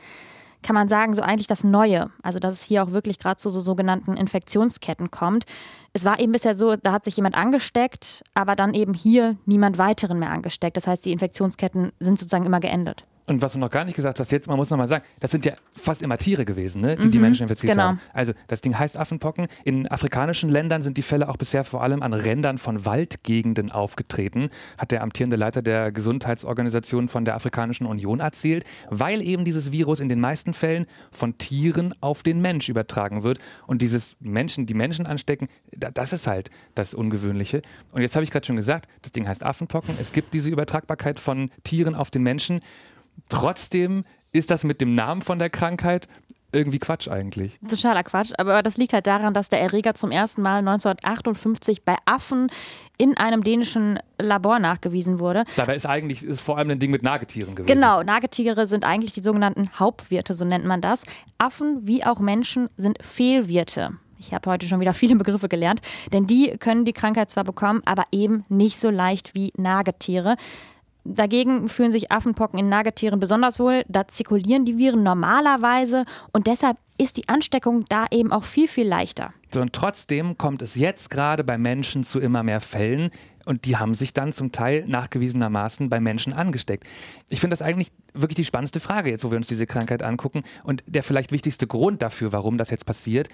kann 0.62 0.75
man 0.75 0.88
sagen, 0.88 1.14
so 1.14 1.20
eigentlich 1.20 1.46
das 1.46 1.62
Neue. 1.62 2.10
Also 2.22 2.38
dass 2.38 2.54
es 2.54 2.62
hier 2.62 2.82
auch 2.82 2.92
wirklich 2.92 3.19
gerade 3.19 3.36
zu 3.36 3.50
so 3.50 3.60
sogenannten 3.60 4.16
Infektionsketten 4.16 5.10
kommt. 5.10 5.44
Es 5.92 6.06
war 6.06 6.19
eben 6.19 6.32
bisher 6.32 6.54
so, 6.54 6.76
da 6.76 6.92
hat 6.92 7.04
sich 7.04 7.16
jemand 7.16 7.34
angesteckt, 7.34 8.22
aber 8.32 8.56
dann 8.56 8.72
eben 8.72 8.94
hier 8.94 9.36
niemand 9.44 9.76
weiteren 9.76 10.19
mehr 10.19 10.31
angesteckt. 10.31 10.76
Das 10.76 10.86
heißt, 10.86 11.04
die 11.04 11.12
Infektionsketten 11.12 11.92
sind 12.00 12.19
sozusagen 12.19 12.46
immer 12.46 12.60
geendet. 12.60 13.04
Und 13.26 13.40
was 13.40 13.54
du 13.54 13.58
noch 13.58 13.70
gar 13.70 13.84
nicht 13.84 13.94
gesagt 13.94 14.20
hast, 14.20 14.32
jetzt, 14.32 14.48
man 14.48 14.58
muss 14.58 14.68
noch 14.68 14.76
mal 14.76 14.86
sagen, 14.86 15.04
das 15.20 15.30
sind 15.30 15.44
ja 15.46 15.54
fast 15.74 16.02
immer 16.02 16.18
Tiere 16.18 16.44
gewesen, 16.44 16.82
ne, 16.82 16.96
die 16.96 17.06
mhm, 17.06 17.12
die 17.12 17.18
Menschen 17.18 17.42
infiziert 17.44 17.72
genau. 17.72 17.84
haben. 17.84 18.00
Also 18.12 18.32
das 18.48 18.60
Ding 18.60 18.78
heißt 18.78 18.98
Affenpocken. 18.98 19.46
In 19.64 19.88
afrikanischen 19.88 20.50
Ländern 20.50 20.82
sind 20.82 20.98
die 20.98 21.02
Fälle 21.02 21.28
auch 21.28 21.38
bisher 21.38 21.64
vor 21.64 21.82
allem 21.82 22.02
an 22.02 22.12
Rändern 22.12 22.58
von 22.58 22.84
Waldgegenden 22.84 23.72
aufgetreten, 23.72 24.50
hat 24.76 24.90
der 24.90 25.02
amtierende 25.02 25.36
Leiter 25.36 25.62
der 25.62 25.90
Gesundheitsorganisation 25.90 27.08
von 27.08 27.24
der 27.24 27.34
Afrikanischen 27.34 27.86
Union 27.86 28.20
erzählt, 28.20 28.64
weil 28.90 29.22
eben 29.22 29.44
dieses 29.44 29.72
Virus 29.72 30.00
in 30.00 30.10
den 30.10 30.20
meisten 30.20 30.52
Fällen 30.52 30.86
von 31.10 31.38
Tieren 31.38 31.94
auf 32.02 32.22
den 32.22 32.42
Mensch 32.42 32.68
übertragen 32.68 33.22
wird. 33.22 33.38
Und 33.66 33.80
dieses 33.80 34.16
Menschen, 34.20 34.66
die 34.66 34.74
Menschen 34.74 35.06
anstecken, 35.06 35.48
das 35.72 36.12
ist 36.12 36.26
halt 36.26 36.50
das 36.74 36.92
Ungewöhnliche. 36.92 37.62
Und 37.92 38.02
jetzt 38.02 38.16
habe 38.16 38.24
ich 38.24 38.30
gerade 38.30 38.46
schon 38.46 38.56
gesagt, 38.56 38.86
das 39.00 39.12
Ding 39.12 39.26
heißt 39.26 39.42
Affenpocken. 39.42 39.94
Es 39.98 40.12
gibt 40.12 40.34
diese 40.34 40.50
Übertragbarkeit 40.50 41.18
von 41.18 41.50
Tieren 41.62 41.94
auf 41.94 42.10
den 42.10 42.22
Menschen. 42.22 42.60
Trotzdem 43.28 44.02
ist 44.32 44.50
das 44.50 44.64
mit 44.64 44.80
dem 44.80 44.94
Namen 44.94 45.22
von 45.22 45.38
der 45.38 45.50
Krankheit 45.50 46.08
irgendwie 46.54 46.78
Quatsch 46.78 47.08
eigentlich. 47.08 47.58
Totaler 47.68 48.04
Quatsch, 48.04 48.32
aber 48.38 48.62
das 48.62 48.76
liegt 48.76 48.92
halt 48.92 49.06
daran, 49.06 49.34
dass 49.34 49.48
der 49.48 49.60
Erreger 49.60 49.94
zum 49.94 50.10
ersten 50.10 50.42
Mal 50.42 50.58
1958 50.58 51.84
bei 51.84 51.96
Affen 52.04 52.48
in 52.96 53.16
einem 53.16 53.42
dänischen 53.42 53.98
Labor 54.18 54.60
nachgewiesen 54.60 55.18
wurde. 55.18 55.44
Dabei 55.56 55.74
ist 55.74 55.84
eigentlich 55.84 56.22
ist 56.22 56.40
vor 56.40 56.58
allem 56.58 56.70
ein 56.70 56.78
Ding 56.78 56.92
mit 56.92 57.02
Nagetieren 57.02 57.56
gewesen. 57.56 57.74
Genau, 57.74 58.02
Nagetiere 58.02 58.66
sind 58.66 58.84
eigentlich 58.84 59.12
die 59.12 59.22
sogenannten 59.22 59.68
Hauptwirte, 59.78 60.32
so 60.32 60.44
nennt 60.44 60.64
man 60.64 60.80
das. 60.80 61.02
Affen 61.38 61.86
wie 61.86 62.04
auch 62.04 62.20
Menschen 62.20 62.70
sind 62.76 63.02
Fehlwirte. 63.02 63.90
Ich 64.18 64.32
habe 64.32 64.50
heute 64.50 64.66
schon 64.66 64.80
wieder 64.80 64.94
viele 64.94 65.16
Begriffe 65.16 65.48
gelernt, 65.48 65.82
denn 66.12 66.26
die 66.26 66.56
können 66.58 66.84
die 66.84 66.92
Krankheit 66.92 67.30
zwar 67.30 67.44
bekommen, 67.44 67.82
aber 67.84 68.04
eben 68.12 68.44
nicht 68.48 68.78
so 68.78 68.90
leicht 68.90 69.34
wie 69.34 69.52
Nagetiere. 69.56 70.36
Dagegen 71.05 71.69
fühlen 71.69 71.93
sich 71.93 72.11
Affenpocken 72.11 72.58
in 72.58 72.69
Nagetieren 72.69 73.20
besonders 73.20 73.58
wohl. 73.58 73.84
Da 73.89 74.08
zirkulieren 74.08 74.65
die 74.65 74.79
Viren 74.79 75.03
normalerweise 75.03 76.05
und 76.32 76.46
deshalb 76.46 76.79
ist 76.96 77.17
die 77.17 77.29
Ansteckung 77.29 77.84
da 77.89 78.06
eben 78.11 78.32
auch 78.32 78.44
viel, 78.44 78.69
viel 78.69 78.87
leichter. 78.87 79.34
So, 79.53 79.61
und 79.61 79.73
trotzdem 79.73 80.39
kommt 80.39 80.63
es 80.63 80.77
jetzt 80.77 81.11
gerade 81.11 81.44
bei 81.44 81.58
Menschen 81.58 82.05
zu 82.05 82.20
immer 82.20 82.43
mehr 82.43 82.61
Fällen. 82.61 83.11
Und 83.46 83.67
die 83.67 83.77
haben 83.77 83.94
sich 83.94 84.15
dann 84.15 84.32
zum 84.32 84.53
Teil 84.53 84.87
nachgewiesenermaßen 84.87 85.91
bei 85.91 86.01
Menschen 86.01 86.32
angesteckt. 86.32 86.84
Ich 87.29 87.41
finde 87.41 87.53
das 87.53 87.63
eigentlich 87.63 87.93
wirklich 88.14 88.36
die 88.36 88.44
spannendste 88.44 88.80
Frage 88.80 89.10
jetzt, 89.10 89.24
wo 89.24 89.30
wir 89.30 89.36
uns 89.36 89.46
diese 89.46 89.66
Krankheit 89.66 90.02
angucken. 90.02 90.42
Und 90.62 90.82
der 90.86 91.02
vielleicht 91.02 91.32
wichtigste 91.32 91.66
Grund 91.66 92.00
dafür, 92.00 92.32
warum 92.32 92.56
das 92.56 92.70
jetzt 92.70 92.86
passiert, 92.86 93.28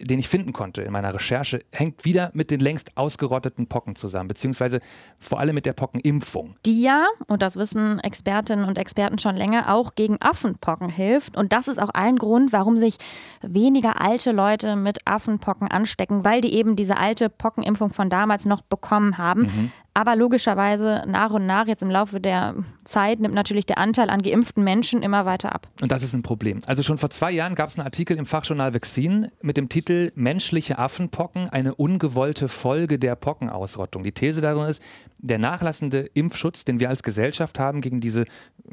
den 0.00 0.18
ich 0.18 0.28
finden 0.28 0.52
konnte 0.52 0.82
in 0.82 0.92
meiner 0.92 1.14
Recherche, 1.14 1.60
hängt 1.70 2.04
wieder 2.04 2.30
mit 2.34 2.50
den 2.50 2.60
längst 2.60 2.96
ausgerotteten 2.96 3.66
Pocken 3.66 3.94
zusammen, 3.94 4.28
beziehungsweise 4.28 4.80
vor 5.18 5.38
allem 5.38 5.54
mit 5.54 5.66
der 5.66 5.74
Pockenimpfung. 5.74 6.56
Die 6.66 6.82
ja, 6.82 7.06
und 7.28 7.42
das 7.42 7.56
wissen 7.56 8.00
Expertinnen 8.00 8.64
und 8.64 8.78
Experten 8.78 9.18
schon 9.18 9.36
länger, 9.36 9.72
auch 9.72 9.94
gegen 9.94 10.16
Affenpocken 10.20 10.88
hilft. 10.88 11.36
Und 11.36 11.52
das 11.52 11.68
ist 11.68 11.80
auch 11.80 11.90
ein 11.90 12.16
Grund, 12.16 12.52
warum 12.52 12.76
sich 12.76 12.96
weniger 13.42 14.00
alte 14.00 14.32
Leute 14.32 14.76
mit 14.76 15.06
Affenpocken 15.06 15.68
anstecken, 15.68 16.24
weil 16.24 16.40
die 16.40 16.54
eben 16.54 16.74
diese 16.74 16.96
alte 16.96 17.28
Pockenimpfung 17.28 17.92
von 17.92 18.08
damals 18.08 18.46
noch 18.46 18.62
bekommen 18.62 19.18
haben. 19.18 19.42
Mhm. 19.42 19.72
Aber 19.94 20.16
logischerweise 20.16 21.04
nach 21.06 21.32
und 21.32 21.44
nach, 21.44 21.66
jetzt 21.66 21.82
im 21.82 21.90
Laufe 21.90 22.18
der 22.18 22.54
Zeit, 22.84 23.20
nimmt 23.20 23.34
natürlich 23.34 23.66
der 23.66 23.76
Anteil 23.76 24.08
an 24.08 24.22
geimpften 24.22 24.64
Menschen 24.64 25.02
immer 25.02 25.26
weiter 25.26 25.54
ab. 25.54 25.68
Und 25.82 25.92
das 25.92 26.02
ist 26.02 26.14
ein 26.14 26.22
Problem. 26.22 26.60
Also 26.66 26.82
schon 26.82 26.96
vor 26.96 27.10
zwei 27.10 27.30
Jahren 27.30 27.54
gab 27.54 27.68
es 27.68 27.78
einen 27.78 27.84
Artikel 27.84 28.16
im 28.16 28.24
Fachjournal 28.24 28.72
Vaccine 28.72 29.30
mit 29.42 29.58
dem 29.58 29.68
Titel 29.68 30.10
Menschliche 30.14 30.78
Affenpocken, 30.78 31.50
eine 31.50 31.74
ungewollte 31.74 32.48
Folge 32.48 32.98
der 32.98 33.16
Pockenausrottung. 33.16 34.02
Die 34.02 34.12
These 34.12 34.40
darin 34.40 34.66
ist, 34.66 34.82
der 35.18 35.38
nachlassende 35.38 36.08
Impfschutz, 36.14 36.64
den 36.64 36.80
wir 36.80 36.88
als 36.88 37.02
Gesellschaft 37.02 37.58
haben 37.58 37.82
gegen 37.82 38.00
diese 38.00 38.24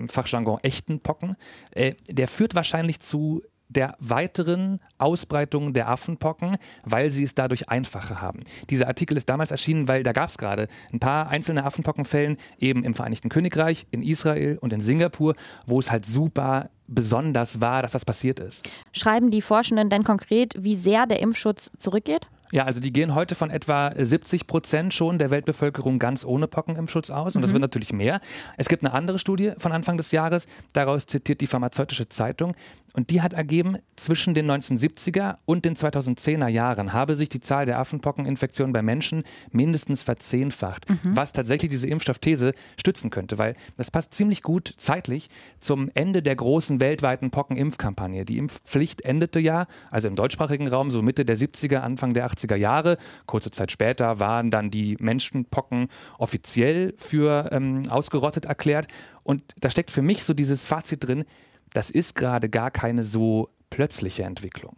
Fachjargon 0.08 0.60
echten 0.64 1.02
Pocken, 1.02 1.36
äh, 1.72 1.96
der 2.08 2.30
führt 2.30 2.56
wahrscheinlich 2.56 3.00
zu 3.00 3.44
der 3.70 3.96
weiteren 4.00 4.80
Ausbreitung 4.98 5.74
der 5.74 5.90
Affenpocken, 5.90 6.58
weil 6.84 7.12
sie 7.12 7.24
es 7.24 7.36
dadurch 7.36 7.70
einfacher 7.70 8.22
haben. 8.22 8.40
Dieser 8.70 8.88
Artikel 8.88 9.16
ist 9.16 9.30
damals 9.30 9.52
erschienen, 9.52 9.88
weil 9.88 10.04
da 10.04 10.12
gab 10.12 10.30
es 10.30 10.38
gerade 10.38 10.68
ein 10.92 11.00
paar 11.00 11.30
einzelne 11.30 11.64
Affenpockenfällen 11.64 12.38
eben 12.60 12.84
im 12.84 12.94
Vereinigten 12.94 13.30
Königreich, 13.30 13.86
in 13.92 14.02
Israel 14.02 14.58
und 14.60 14.74
in 14.74 14.82
Singapur, 14.82 15.36
wo 15.66 15.80
es 15.80 15.92
halt 15.92 16.06
super 16.06 16.70
besonders 16.88 17.62
war, 17.62 17.84
dass 17.84 17.92
das 17.92 18.04
passiert 18.04 18.40
ist. 18.40 18.68
Schreiben 18.92 19.30
die 19.30 19.44
Forschenden 19.44 19.90
denn 19.90 20.04
konkret, 20.04 20.56
wie 20.58 20.76
sehr 20.76 21.06
der 21.06 21.20
Impfschutz 21.20 21.72
zurückgeht? 21.78 22.28
Ja, 22.52 22.66
also 22.66 22.80
die 22.80 22.92
gehen 22.92 23.14
heute 23.14 23.36
von 23.36 23.52
etwa 23.52 23.94
70 23.96 24.48
Prozent 24.48 24.94
schon 24.94 25.20
der 25.20 25.30
Weltbevölkerung 25.30 26.00
ganz 26.00 26.26
ohne 26.26 26.48
Pockenimpfschutz 26.48 27.12
aus 27.12 27.36
und 27.36 27.44
das 27.44 27.52
mhm. 27.52 27.56
wird 27.56 27.62
natürlich 27.62 27.94
mehr. 27.94 28.22
Es 28.58 28.70
gibt 28.70 28.84
eine 28.84 28.94
andere 28.94 29.20
Studie 29.20 29.52
von 29.58 29.72
Anfang 29.72 29.98
des 29.98 30.12
Jahres, 30.12 30.48
daraus 30.74 31.06
zitiert 31.06 31.42
die 31.42 31.48
pharmazeutische 31.48 32.10
Zeitung 32.10 32.56
und 32.94 33.12
die 33.12 33.22
hat 33.22 33.34
ergeben, 33.34 33.78
zwischen 33.96 34.34
den 34.34 34.50
1970er 34.50 35.38
und 35.46 35.66
den 35.66 35.76
2010er 35.76 36.48
Jahren 36.48 36.94
habe 36.94 37.16
sich 37.16 37.30
die 37.30 37.40
Zahl 37.40 37.66
der 37.66 37.80
Affenpockeninfektionen 37.80 38.74
bei 38.74 38.82
Menschen 38.82 39.24
mindestens 39.52 40.04
verzehnfacht, 40.04 40.90
mhm. 40.90 41.16
was 41.16 41.34
tatsächlich 41.34 41.70
diese 41.70 41.88
Impfstoffthese 41.88 42.54
stützen 42.78 43.10
könnte, 43.10 43.38
weil 43.38 43.56
das 43.78 43.92
passt 43.92 44.14
ziemlich 44.14 44.42
gut 44.42 44.74
zeitlich 44.78 45.30
zum 45.60 45.90
Ende 45.94 46.22
der 46.22 46.36
großen 46.36 46.80
weltweiten 46.80 47.32
Pockenimpfkampagne. 47.32 48.26
Die 48.26 48.38
Impfpflicht 48.38 49.02
endete 49.02 49.40
ja, 49.40 49.68
also 49.92 50.08
im 50.08 50.16
deutschsprachigen 50.16 50.68
Raum, 50.68 50.92
so 50.92 51.02
Mitte 51.02 51.26
der 51.26 51.38
70er, 51.38 51.78
Anfang 51.78 52.14
der 52.14 52.30
80er 52.30 52.50
80er 52.50 52.56
Jahre. 52.56 52.98
Kurze 53.26 53.52
Zeit 53.52 53.72
später 53.72 54.20
waren 54.20 54.52
dann 54.52 54.72
die 54.72 54.98
Menschenpocken 55.00 55.90
offiziell 56.18 56.94
für 56.98 57.50
ähm, 57.52 57.84
ausgerottet 57.90 58.46
erklärt. 58.46 58.88
Und 59.24 59.44
da 59.60 59.70
steckt 59.70 59.92
für 59.92 60.02
mich 60.02 60.24
so 60.24 60.34
dieses 60.34 60.66
Fazit 60.66 61.08
drin, 61.08 61.26
das 61.74 61.90
ist 61.90 62.16
gerade 62.16 62.50
gar 62.50 62.72
keine 62.72 63.04
so 63.04 63.50
plötzliche 63.70 64.24
Entwicklung. 64.24 64.76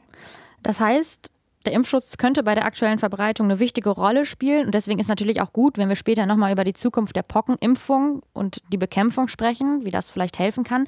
Das 0.64 0.80
heißt, 0.80 1.32
der 1.66 1.74
Impfschutz 1.74 2.18
könnte 2.18 2.44
bei 2.44 2.56
der 2.56 2.66
aktuellen 2.66 3.00
Verbreitung 3.00 3.46
eine 3.46 3.60
wichtige 3.60 3.90
Rolle 3.90 4.26
spielen. 4.26 4.66
Und 4.66 4.76
deswegen 4.76 5.00
ist 5.00 5.10
natürlich 5.10 5.42
auch 5.42 5.54
gut, 5.54 5.78
wenn 5.78 5.90
wir 5.90 5.96
später 5.96 6.26
nochmal 6.26 6.52
über 6.52 6.64
die 6.64 6.74
Zukunft 6.74 7.16
der 7.16 7.24
Pockenimpfung 7.24 8.24
und 8.34 8.62
die 8.72 8.78
Bekämpfung 8.78 9.28
sprechen, 9.28 9.86
wie 9.86 9.92
das 9.92 10.10
vielleicht 10.10 10.40
helfen 10.40 10.64
kann. 10.64 10.88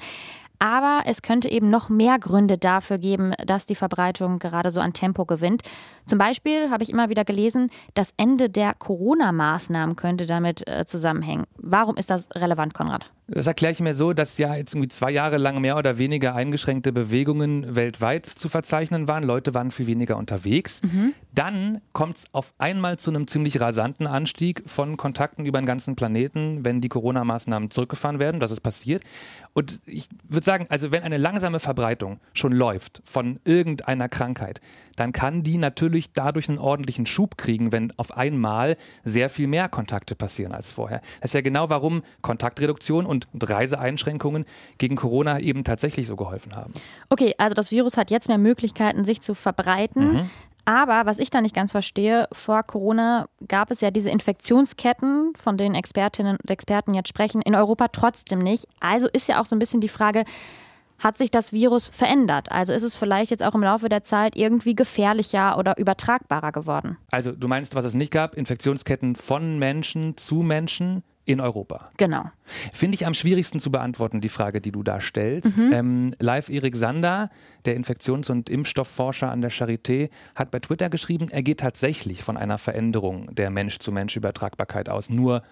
Aber 0.58 1.02
es 1.06 1.22
könnte 1.22 1.50
eben 1.50 1.68
noch 1.68 1.88
mehr 1.88 2.18
Gründe 2.18 2.58
dafür 2.58 2.98
geben, 2.98 3.34
dass 3.44 3.66
die 3.66 3.74
Verbreitung 3.74 4.38
gerade 4.38 4.70
so 4.70 4.80
an 4.80 4.92
Tempo 4.92 5.24
gewinnt. 5.24 5.62
Zum 6.06 6.18
Beispiel 6.18 6.70
habe 6.70 6.82
ich 6.82 6.90
immer 6.90 7.08
wieder 7.08 7.24
gelesen, 7.24 7.70
das 7.94 8.14
Ende 8.16 8.48
der 8.48 8.74
Corona-Maßnahmen 8.74 9.96
könnte 9.96 10.26
damit 10.26 10.66
äh, 10.66 10.86
zusammenhängen. 10.86 11.44
Warum 11.56 11.96
ist 11.96 12.10
das 12.10 12.30
relevant, 12.34 12.72
Konrad? 12.72 13.10
Das 13.26 13.46
erkläre 13.46 13.72
ich 13.72 13.80
mir 13.80 13.94
so, 13.94 14.12
dass 14.12 14.36
ja 14.36 14.54
jetzt 14.54 14.74
irgendwie 14.74 14.88
zwei 14.88 15.10
Jahre 15.10 15.38
lang 15.38 15.58
mehr 15.60 15.78
oder 15.78 15.96
weniger 15.96 16.34
eingeschränkte 16.34 16.92
Bewegungen 16.92 17.74
weltweit 17.74 18.26
zu 18.26 18.50
verzeichnen 18.50 19.08
waren. 19.08 19.24
Leute 19.24 19.54
waren 19.54 19.70
viel 19.70 19.86
weniger 19.86 20.18
unterwegs. 20.18 20.82
Mhm. 20.82 21.14
Dann 21.32 21.80
kommt 21.92 22.18
es 22.18 22.24
auf 22.32 22.52
einmal 22.58 22.98
zu 22.98 23.10
einem 23.10 23.26
ziemlich 23.26 23.60
rasanten 23.60 24.06
Anstieg 24.06 24.62
von 24.66 24.98
Kontakten 24.98 25.46
über 25.46 25.58
den 25.58 25.64
ganzen 25.64 25.96
Planeten, 25.96 26.66
wenn 26.66 26.82
die 26.82 26.90
Corona-Maßnahmen 26.90 27.70
zurückgefahren 27.70 28.18
werden. 28.18 28.40
Das 28.40 28.50
ist 28.50 28.60
passiert. 28.60 29.02
Und 29.54 29.80
ich 29.86 30.08
würde 30.28 30.44
sagen, 30.44 30.66
also 30.68 30.90
wenn 30.90 31.02
eine 31.02 31.16
langsame 31.16 31.60
Verbreitung 31.60 32.20
schon 32.34 32.52
läuft 32.52 33.00
von 33.04 33.40
irgendeiner 33.44 34.10
Krankheit, 34.10 34.60
dann 34.96 35.12
kann 35.12 35.42
die 35.42 35.56
natürlich 35.56 36.12
dadurch 36.12 36.48
einen 36.48 36.58
ordentlichen 36.58 37.06
Schub 37.06 37.38
kriegen, 37.38 37.72
wenn 37.72 37.92
auf 37.96 38.16
einmal 38.16 38.76
sehr 39.02 39.30
viel 39.30 39.46
mehr 39.46 39.68
Kontakte 39.68 40.14
passieren 40.14 40.52
als 40.52 40.72
vorher. 40.72 41.00
Das 41.20 41.30
ist 41.30 41.34
ja 41.34 41.40
genau, 41.40 41.70
warum 41.70 42.02
Kontaktreduktion 42.20 43.06
und 43.06 43.13
Reiseeinschränkungen 43.40 44.44
gegen 44.78 44.96
Corona 44.96 45.40
eben 45.40 45.64
tatsächlich 45.64 46.06
so 46.06 46.16
geholfen 46.16 46.56
haben. 46.56 46.72
Okay, 47.10 47.34
also 47.38 47.54
das 47.54 47.70
Virus 47.70 47.96
hat 47.96 48.10
jetzt 48.10 48.28
mehr 48.28 48.38
Möglichkeiten, 48.38 49.04
sich 49.04 49.20
zu 49.20 49.34
verbreiten. 49.34 50.12
Mhm. 50.12 50.30
Aber 50.66 51.04
was 51.04 51.18
ich 51.18 51.30
da 51.30 51.40
nicht 51.40 51.54
ganz 51.54 51.72
verstehe, 51.72 52.26
vor 52.32 52.62
Corona 52.62 53.26
gab 53.46 53.70
es 53.70 53.80
ja 53.82 53.90
diese 53.90 54.10
Infektionsketten, 54.10 55.34
von 55.36 55.58
denen 55.58 55.74
Expertinnen 55.74 56.38
und 56.42 56.50
Experten 56.50 56.94
jetzt 56.94 57.08
sprechen, 57.08 57.42
in 57.42 57.54
Europa 57.54 57.88
trotzdem 57.88 58.38
nicht. 58.38 58.66
Also 58.80 59.08
ist 59.12 59.28
ja 59.28 59.40
auch 59.40 59.46
so 59.46 59.54
ein 59.54 59.58
bisschen 59.58 59.82
die 59.82 59.88
Frage, 59.88 60.24
hat 60.98 61.18
sich 61.18 61.30
das 61.30 61.52
Virus 61.52 61.88
verändert? 61.90 62.50
Also 62.50 62.72
ist 62.72 62.82
es 62.82 62.94
vielleicht 62.94 63.30
jetzt 63.30 63.42
auch 63.42 63.54
im 63.54 63.62
Laufe 63.62 63.88
der 63.88 64.02
Zeit 64.02 64.36
irgendwie 64.36 64.74
gefährlicher 64.74 65.58
oder 65.58 65.76
übertragbarer 65.76 66.52
geworden? 66.52 66.96
Also 67.10 67.32
du 67.32 67.48
meinst, 67.48 67.74
was 67.74 67.84
es 67.84 67.94
nicht 67.94 68.12
gab, 68.12 68.34
Infektionsketten 68.34 69.16
von 69.16 69.58
Menschen 69.58 70.16
zu 70.16 70.36
Menschen? 70.36 71.02
In 71.24 71.40
Europa. 71.40 71.90
Genau. 71.96 72.24
Finde 72.72 72.94
ich 72.96 73.06
am 73.06 73.14
schwierigsten 73.14 73.60
zu 73.60 73.70
beantworten, 73.70 74.20
die 74.20 74.28
Frage, 74.28 74.60
die 74.60 74.72
du 74.72 74.82
da 74.82 75.00
stellst. 75.00 75.56
Mhm. 75.56 75.72
Ähm, 75.72 76.14
Live 76.18 76.50
Erik 76.50 76.76
Sander, 76.76 77.30
der 77.64 77.76
Infektions- 77.76 78.30
und 78.30 78.50
Impfstoffforscher 78.50 79.30
an 79.30 79.40
der 79.40 79.50
Charité, 79.50 80.10
hat 80.34 80.50
bei 80.50 80.60
Twitter 80.60 80.90
geschrieben, 80.90 81.28
er 81.30 81.42
geht 81.42 81.60
tatsächlich 81.60 82.22
von 82.22 82.36
einer 82.36 82.58
Veränderung 82.58 83.34
der 83.34 83.50
Mensch-zu-Mensch-Übertragbarkeit 83.50 84.88
aus. 84.88 85.08
Nur 85.08 85.42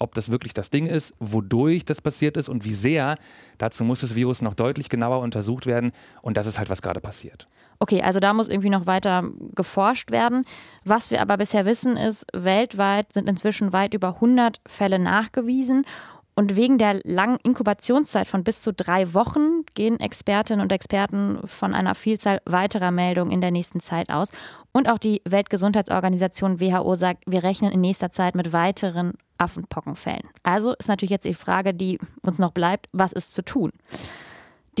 ob 0.00 0.14
das 0.14 0.30
wirklich 0.30 0.54
das 0.54 0.70
Ding 0.70 0.86
ist, 0.86 1.14
wodurch 1.20 1.84
das 1.84 2.00
passiert 2.00 2.36
ist 2.38 2.48
und 2.48 2.64
wie 2.64 2.72
sehr, 2.72 3.16
dazu 3.58 3.84
muss 3.84 4.00
das 4.00 4.14
Virus 4.14 4.40
noch 4.40 4.54
deutlich 4.54 4.88
genauer 4.88 5.20
untersucht 5.20 5.66
werden. 5.66 5.92
Und 6.22 6.38
das 6.38 6.46
ist 6.46 6.58
halt, 6.58 6.70
was 6.70 6.80
gerade 6.80 7.00
passiert. 7.00 7.46
Okay, 7.82 8.02
also 8.02 8.20
da 8.20 8.34
muss 8.34 8.50
irgendwie 8.50 8.68
noch 8.68 8.86
weiter 8.86 9.24
geforscht 9.54 10.10
werden. 10.10 10.44
Was 10.84 11.10
wir 11.10 11.22
aber 11.22 11.38
bisher 11.38 11.64
wissen, 11.64 11.96
ist, 11.96 12.26
weltweit 12.34 13.12
sind 13.14 13.26
inzwischen 13.26 13.72
weit 13.72 13.94
über 13.94 14.16
100 14.16 14.60
Fälle 14.66 14.98
nachgewiesen. 14.98 15.86
Und 16.34 16.56
wegen 16.56 16.78
der 16.78 17.00
langen 17.04 17.38
Inkubationszeit 17.42 18.26
von 18.26 18.44
bis 18.44 18.62
zu 18.62 18.72
drei 18.72 19.12
Wochen 19.14 19.64
gehen 19.74 19.98
Expertinnen 19.98 20.62
und 20.62 20.72
Experten 20.72 21.38
von 21.44 21.74
einer 21.74 21.94
Vielzahl 21.94 22.40
weiterer 22.44 22.90
Meldungen 22.90 23.32
in 23.32 23.40
der 23.40 23.50
nächsten 23.50 23.80
Zeit 23.80 24.10
aus. 24.10 24.30
Und 24.72 24.88
auch 24.88 24.98
die 24.98 25.22
Weltgesundheitsorganisation 25.24 26.60
WHO 26.60 26.94
sagt, 26.94 27.24
wir 27.26 27.42
rechnen 27.42 27.72
in 27.72 27.80
nächster 27.80 28.10
Zeit 28.10 28.34
mit 28.34 28.52
weiteren 28.52 29.14
Affenpockenfällen. 29.38 30.28
Also 30.42 30.74
ist 30.74 30.88
natürlich 30.88 31.10
jetzt 31.10 31.24
die 31.24 31.34
Frage, 31.34 31.74
die 31.74 31.98
uns 32.22 32.38
noch 32.38 32.52
bleibt, 32.52 32.88
was 32.92 33.12
ist 33.12 33.34
zu 33.34 33.42
tun? 33.42 33.72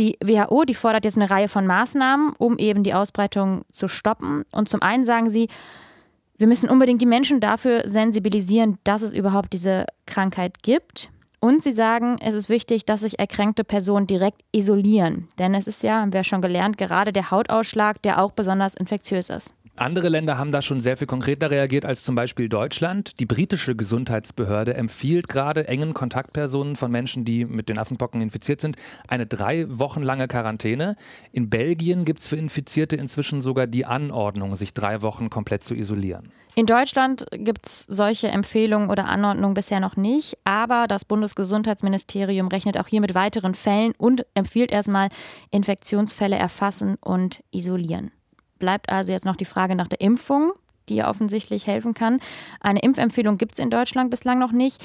Die 0.00 0.16
WHO, 0.24 0.64
die 0.64 0.74
fordert 0.74 1.04
jetzt 1.04 1.18
eine 1.18 1.30
Reihe 1.30 1.48
von 1.48 1.66
Maßnahmen, 1.66 2.32
um 2.38 2.56
eben 2.56 2.82
die 2.82 2.94
Ausbreitung 2.94 3.66
zu 3.70 3.86
stoppen. 3.86 4.46
Und 4.50 4.66
zum 4.66 4.80
einen 4.80 5.04
sagen 5.04 5.28
sie, 5.28 5.48
wir 6.38 6.46
müssen 6.46 6.70
unbedingt 6.70 7.02
die 7.02 7.06
Menschen 7.06 7.38
dafür 7.38 7.86
sensibilisieren, 7.86 8.78
dass 8.82 9.02
es 9.02 9.12
überhaupt 9.12 9.52
diese 9.52 9.84
Krankheit 10.06 10.62
gibt. 10.62 11.10
Und 11.38 11.62
sie 11.62 11.72
sagen, 11.72 12.16
es 12.22 12.32
ist 12.32 12.48
wichtig, 12.48 12.86
dass 12.86 13.00
sich 13.00 13.18
erkrankte 13.18 13.62
Personen 13.62 14.06
direkt 14.06 14.40
isolieren. 14.52 15.28
Denn 15.38 15.54
es 15.54 15.66
ist 15.66 15.82
ja, 15.82 16.00
haben 16.00 16.14
wir 16.14 16.24
schon 16.24 16.40
gelernt, 16.40 16.78
gerade 16.78 17.12
der 17.12 17.30
Hautausschlag, 17.30 18.00
der 18.00 18.22
auch 18.22 18.32
besonders 18.32 18.74
infektiös 18.74 19.28
ist. 19.28 19.54
Andere 19.80 20.10
Länder 20.10 20.36
haben 20.36 20.50
da 20.50 20.60
schon 20.60 20.78
sehr 20.78 20.98
viel 20.98 21.06
konkreter 21.06 21.50
reagiert 21.50 21.86
als 21.86 22.04
zum 22.04 22.14
Beispiel 22.14 22.50
Deutschland. 22.50 23.18
Die 23.18 23.24
britische 23.24 23.74
Gesundheitsbehörde 23.74 24.74
empfiehlt 24.74 25.26
gerade 25.26 25.68
engen 25.68 25.94
Kontaktpersonen 25.94 26.76
von 26.76 26.90
Menschen, 26.90 27.24
die 27.24 27.46
mit 27.46 27.70
den 27.70 27.78
Affenpocken 27.78 28.20
infiziert 28.20 28.60
sind, 28.60 28.76
eine 29.08 29.24
drei 29.24 29.64
Wochen 29.70 30.02
lange 30.02 30.28
Quarantäne. 30.28 30.96
In 31.32 31.48
Belgien 31.48 32.04
gibt 32.04 32.20
es 32.20 32.28
für 32.28 32.36
Infizierte 32.36 32.96
inzwischen 32.96 33.40
sogar 33.40 33.66
die 33.66 33.86
Anordnung, 33.86 34.54
sich 34.54 34.74
drei 34.74 35.00
Wochen 35.00 35.30
komplett 35.30 35.64
zu 35.64 35.74
isolieren. 35.74 36.30
In 36.54 36.66
Deutschland 36.66 37.24
gibt 37.32 37.64
es 37.64 37.86
solche 37.88 38.28
Empfehlungen 38.28 38.90
oder 38.90 39.06
Anordnungen 39.06 39.54
bisher 39.54 39.80
noch 39.80 39.96
nicht, 39.96 40.36
aber 40.44 40.88
das 40.88 41.06
Bundesgesundheitsministerium 41.06 42.48
rechnet 42.48 42.76
auch 42.76 42.86
hier 42.86 43.00
mit 43.00 43.14
weiteren 43.14 43.54
Fällen 43.54 43.94
und 43.96 44.26
empfiehlt 44.34 44.72
erstmal 44.72 45.08
Infektionsfälle 45.50 46.36
erfassen 46.36 46.96
und 47.00 47.42
isolieren 47.50 48.10
bleibt 48.60 48.88
also 48.88 49.12
jetzt 49.12 49.24
noch 49.24 49.36
die 49.36 49.44
Frage 49.44 49.74
nach 49.74 49.88
der 49.88 50.00
Impfung. 50.00 50.52
die 50.88 50.96
ja 50.96 51.08
offensichtlich 51.08 51.68
helfen 51.68 51.94
kann. 51.94 52.18
Eine 52.58 52.80
Impfempfehlung 52.80 53.38
gibt 53.38 53.52
es 53.52 53.58
in 53.60 53.70
Deutschland 53.70 54.10
bislang 54.10 54.40
noch 54.40 54.50
nicht 54.50 54.82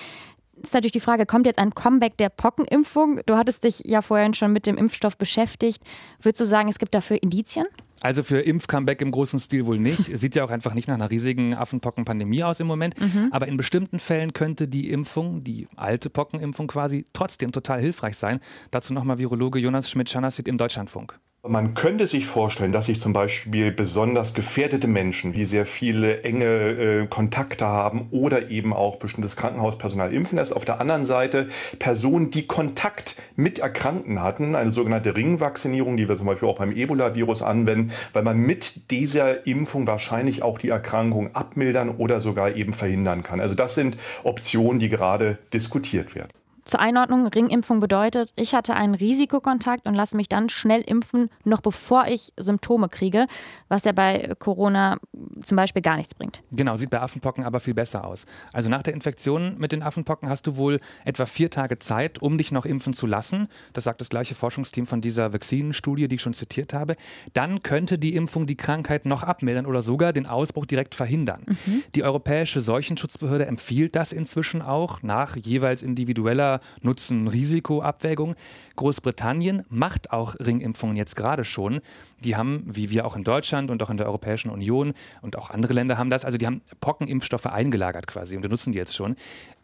ist 0.62 0.74
natürlich 0.74 0.92
die 0.92 1.00
Frage, 1.00 1.26
kommt 1.26 1.46
jetzt 1.46 1.60
ein 1.60 1.74
Comeback 1.74 2.18
der 2.18 2.30
Pockenimpfung? 2.30 3.22
Du 3.26 3.36
hattest 3.36 3.64
dich 3.64 3.82
ja 3.86 4.02
vorhin 4.02 4.34
schon 4.34 4.54
mit 4.54 4.68
dem 4.68 4.78
Impfstoff 4.78 5.18
beschäftigt. 5.18 5.84
Würdest 6.22 6.42
du 6.42 6.46
sagen, 6.46 6.70
es 6.70 6.80
gibt 6.80 6.94
dafür 6.94 7.22
Indizien? 7.22 7.66
Also 8.02 8.24
für 8.24 8.42
Impf-Comeback 8.42 9.02
im 9.02 9.12
großen 9.12 9.40
Stil 9.40 9.66
wohl 9.66 9.80
nicht. 9.80 10.06
Sieht 10.18 10.36
ja 10.36 10.44
auch 10.44 10.50
einfach 10.50 10.74
nicht 10.74 10.88
nach 10.88 10.96
einer 10.96 11.10
riesigen 11.10 11.54
Affenpockenpandemie 11.56 12.44
aus 12.44 12.60
im 12.60 12.68
Moment. 12.68 13.00
Mhm. 13.00 13.30
Aber 13.32 13.48
in 13.48 13.58
bestimmten 13.58 14.00
Fällen 14.00 14.34
könnte 14.34 14.68
die 14.68 14.90
Impfung, 14.90 15.44
die 15.44 15.68
alte 15.76 16.10
Pockenimpfung 16.10 16.68
quasi, 16.68 17.06
trotzdem 17.14 17.52
total 17.52 17.80
hilfreich 17.80 18.18
sein. 18.18 18.40
Dazu 18.72 18.94
nochmal 18.94 19.18
Virologe 19.18 19.60
Jonas 19.60 19.90
Schmidt-Schanassit 19.90 20.48
im 20.48 20.58
Deutschlandfunk. 20.58 21.20
Man 21.48 21.76
könnte 21.76 22.08
sich 22.08 22.26
vorstellen, 22.26 22.72
dass 22.72 22.88
sich 22.88 23.00
zum 23.00 23.14
Beispiel 23.14 23.72
besonders 23.72 24.34
gefährdete 24.34 24.88
Menschen, 24.88 25.32
die 25.32 25.46
sehr 25.46 25.68
viele 25.68 26.24
enge 26.24 26.46
äh, 26.46 27.08
Kontakte 27.08 27.66
haben 27.66 28.08
oder 28.10 28.50
eben 28.50 28.74
auch 28.74 28.96
bestimmtes 28.96 29.36
Krankenhauspersonal 29.36 30.12
impfen 30.12 30.38
lässt. 30.38 30.56
Auf 30.56 30.66
der 30.66 30.82
anderen 30.82 31.06
Seite 31.06 31.50
Personen, 31.78 32.32
die 32.32 32.48
Kontakt 32.48 33.16
mit 33.36 33.60
Erkrankten 33.60 34.24
hatten, 34.24 34.56
eine 34.56 34.72
sogenannte 34.72 35.16
Ringvakzinierung, 35.16 35.98
die 35.98 36.10
wir 36.10 36.16
zum 36.16 36.26
Beispiel 36.26 36.48
auch 36.48 36.58
beim 36.58 36.72
Ebola-Virus 36.72 37.44
anwenden, 37.44 37.92
weil 38.14 38.24
man 38.24 38.38
mit 38.38 38.90
dieser 38.90 39.46
Impfung 39.46 39.86
wahrscheinlich 39.86 40.42
auch 40.42 40.58
die 40.58 40.70
Erkrankung 40.70 41.36
abmildern 41.36 41.90
oder 41.90 42.22
sogar 42.22 42.56
eben 42.56 42.74
verhindern 42.74 43.22
kann. 43.22 43.40
Also 43.40 43.54
das 43.54 43.76
sind 43.76 43.98
Optionen, 44.24 44.80
die 44.80 44.90
gerade 44.90 45.38
diskutiert 45.54 46.16
werden. 46.16 46.30
Zur 46.66 46.80
Einordnung, 46.80 47.28
Ringimpfung 47.28 47.80
bedeutet, 47.80 48.34
ich 48.36 48.56
hatte 48.56 48.74
einen 48.74 48.96
Risikokontakt 48.96 49.86
und 49.86 49.94
lasse 49.94 50.18
mich 50.18 50.30
dann 50.30 50.50
schnell 50.50 50.82
impfen, 50.82 51.30
noch 51.44 51.62
bevor 51.62 52.08
ich 52.08 52.34
Symptome 52.38 52.90
kriege, 52.90 53.28
was 53.70 53.84
ja 53.84 53.92
bei 53.92 54.34
Corona 54.40 54.98
zum 55.44 55.56
Beispiel 55.58 55.84
gar 55.84 55.96
nichts 55.96 56.16
bringt. 56.16 56.42
Genau, 56.52 56.76
sieht 56.76 56.90
bei 56.90 57.00
Affenpocken 57.00 57.44
aber 57.44 57.60
viel 57.60 57.76
besser 57.76 58.04
aus. 58.04 58.26
Also 58.52 58.68
nach 58.68 58.82
der 58.82 58.96
Infektion 58.96 59.60
mit 59.60 59.74
den 59.74 59.84
Affenpocken 59.84 60.28
hast 60.28 60.48
du 60.48 60.58
wohl 60.58 60.80
etwa 61.04 61.28
vier 61.28 61.52
Tage 61.52 61.78
Zeit, 61.78 62.20
um 62.24 62.40
dich 62.40 62.52
noch 62.52 62.66
impfen 62.66 62.94
zu 62.94 63.06
lassen. 63.06 63.48
Das 63.74 63.84
sagt 63.84 64.02
das 64.02 64.10
gleiche 64.10 64.34
Forschungsteam 64.34 64.88
von 64.88 65.02
dieser 65.02 65.34
Vaccinenstudie, 65.34 66.08
die 66.08 66.16
ich 66.16 66.22
schon 66.24 66.34
zitiert 66.34 66.74
habe. 66.74 66.96
Dann 67.34 67.62
könnte 67.62 68.00
die 68.00 68.16
Impfung 68.16 68.48
die 68.48 68.58
Krankheit 68.58 69.06
noch 69.06 69.22
abmildern 69.22 69.68
oder 69.68 69.84
sogar 69.84 70.14
den 70.14 70.26
Ausbruch 70.26 70.66
direkt 70.66 70.96
verhindern. 70.96 71.44
Mhm. 71.46 71.84
Die 71.94 72.04
Europäische 72.04 72.60
Seuchenschutzbehörde 72.60 73.46
empfiehlt 73.46 73.96
das 73.96 74.12
inzwischen 74.12 74.64
auch 74.64 75.04
nach 75.04 75.36
jeweils 75.36 75.84
individueller 75.84 76.55
Nutzen-Risiko-Abwägung. 76.82 78.36
Großbritannien 78.76 79.64
macht 79.70 80.12
auch 80.12 80.36
Ringimpfungen 80.40 80.96
jetzt 80.96 81.16
gerade 81.16 81.44
schon. 81.44 81.82
Die 82.20 82.36
haben, 82.36 82.64
wie 82.66 82.90
wir 82.90 83.06
auch 83.06 83.16
in 83.16 83.24
Deutschland 83.24 83.72
und 83.72 83.82
auch 83.84 83.90
in 83.90 83.98
der 83.98 84.08
Europäischen 84.08 84.50
Union 84.50 84.94
und 85.22 85.38
auch 85.38 85.50
andere 85.50 85.74
Länder 85.74 85.98
haben 85.98 86.10
das, 86.10 86.26
also 86.26 86.38
die 86.38 86.46
haben 86.46 86.62
Pockenimpfstoffe 86.82 87.46
eingelagert 87.46 88.08
quasi 88.08 88.36
und 88.36 88.44
wir 88.44 88.50
nutzen 88.50 88.72
die 88.72 88.78
jetzt 88.78 88.96
schon. 88.96 89.16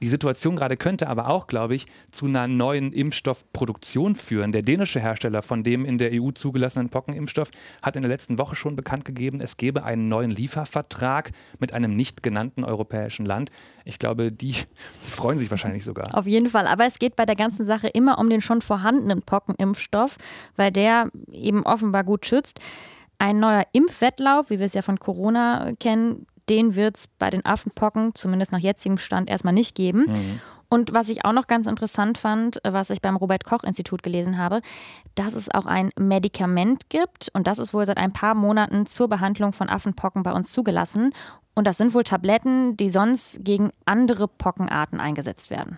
Die 0.02 0.08
Situation 0.08 0.56
gerade 0.56 0.78
könnte 0.78 1.08
aber 1.08 1.28
auch, 1.28 1.48
glaube 1.48 1.76
ich, 1.76 1.86
zu 2.12 2.26
einer 2.26 2.48
neuen 2.48 2.92
Impfstoffproduktion 2.92 4.16
führen. 4.16 4.52
Der 4.52 4.62
dänische 4.62 5.00
Hersteller 5.00 5.42
von 5.42 5.64
dem 5.64 5.86
in 5.86 5.98
der 5.98 6.12
EU 6.14 6.32
zugelassenen 6.32 6.90
Pockenimpfstoff 6.90 7.52
hat 7.82 7.96
in 7.96 8.02
der 8.02 8.10
letzten 8.10 8.38
Woche 8.38 8.56
schon 8.56 8.76
bekannt 8.76 9.06
gegeben, 9.06 9.40
es 9.42 9.58
gebe 9.58 9.84
einen 9.84 10.10
neuen 10.10 10.32
Liefervertrag 10.32 11.32
mit 11.60 11.74
einem 11.74 11.96
nicht 11.96 12.24
genannten 12.24 12.64
europäischen 12.64 13.26
Land. 13.26 13.52
Ich 13.86 14.00
glaube, 14.00 14.32
die, 14.32 14.54
die 14.54 15.10
freuen 15.10 15.38
sich 15.38 15.52
wahrscheinlich 15.52 15.84
sogar. 15.84 16.16
Auf 16.16 16.28
jeden 16.28 16.50
Fall. 16.50 16.68
Aber 16.68 16.81
es 16.88 17.00
geht 17.00 17.16
bei 17.16 17.26
der 17.26 17.36
ganzen 17.36 17.66
Sache 17.66 17.88
immer 17.88 18.20
um 18.20 18.30
den 18.30 18.42
schon 18.42 18.62
vorhandenen 18.62 19.22
Pockenimpfstoff, 19.22 20.18
weil 20.56 20.72
der 20.72 21.10
eben 21.32 21.66
offenbar 21.66 22.04
gut 22.04 22.26
schützt. 22.26 22.60
Ein 23.20 23.40
neuer 23.40 23.64
Impfwettlauf, 23.72 24.50
wie 24.50 24.60
wir 24.60 24.66
es 24.66 24.74
ja 24.74 24.82
von 24.82 25.00
Corona 25.00 25.74
kennen, 25.80 26.26
den 26.50 26.76
wird 26.76 26.98
es 26.98 27.08
bei 27.08 27.30
den 27.30 27.46
Affenpocken, 27.46 28.16
zumindest 28.16 28.52
nach 28.52 28.60
jetzigem 28.60 28.98
Stand, 28.98 29.30
erstmal 29.30 29.54
nicht 29.54 29.76
geben. 29.76 30.08
Mhm. 30.08 30.42
Und 30.74 30.94
was 30.94 31.10
ich 31.10 31.26
auch 31.26 31.34
noch 31.34 31.48
ganz 31.48 31.68
interessant 31.68 32.18
fand, 32.18 32.62
was 32.64 32.92
ich 32.92 33.02
beim 33.02 33.18
Robert 33.18 33.44
Koch 33.44 33.64
Institut 33.64 34.04
gelesen 34.04 34.38
habe, 34.38 34.62
dass 35.16 35.34
es 35.34 35.54
auch 35.54 35.66
ein 35.66 35.92
Medikament 36.00 36.90
gibt 36.90 37.28
und 37.34 37.46
das 37.46 37.60
ist 37.60 37.74
wohl 37.74 37.86
seit 37.86 37.98
ein 37.98 38.14
paar 38.14 38.36
Monaten 38.36 38.86
zur 38.86 39.10
Behandlung 39.10 39.52
von 39.52 39.68
Affenpocken 39.68 40.24
bei 40.24 40.32
uns 40.32 40.54
zugelassen. 40.54 41.14
Und 41.54 41.68
das 41.68 41.78
sind 41.78 41.94
wohl 41.94 42.06
Tabletten, 42.06 42.78
die 42.78 42.90
sonst 42.90 43.44
gegen 43.44 43.72
andere 43.84 44.30
Pockenarten 44.30 45.02
eingesetzt 45.02 45.50
werden. 45.52 45.78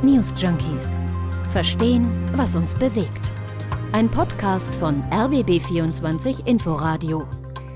News 0.03 0.33
Junkies. 0.37 1.01
Verstehen, 1.53 2.09
was 2.37 2.55
uns 2.55 2.75
bewegt. 2.75 3.31
Ein 3.93 4.09
Podcast 4.09 4.73
von 4.77 5.03
RBB24 5.11 6.47
Inforadio. 6.47 7.27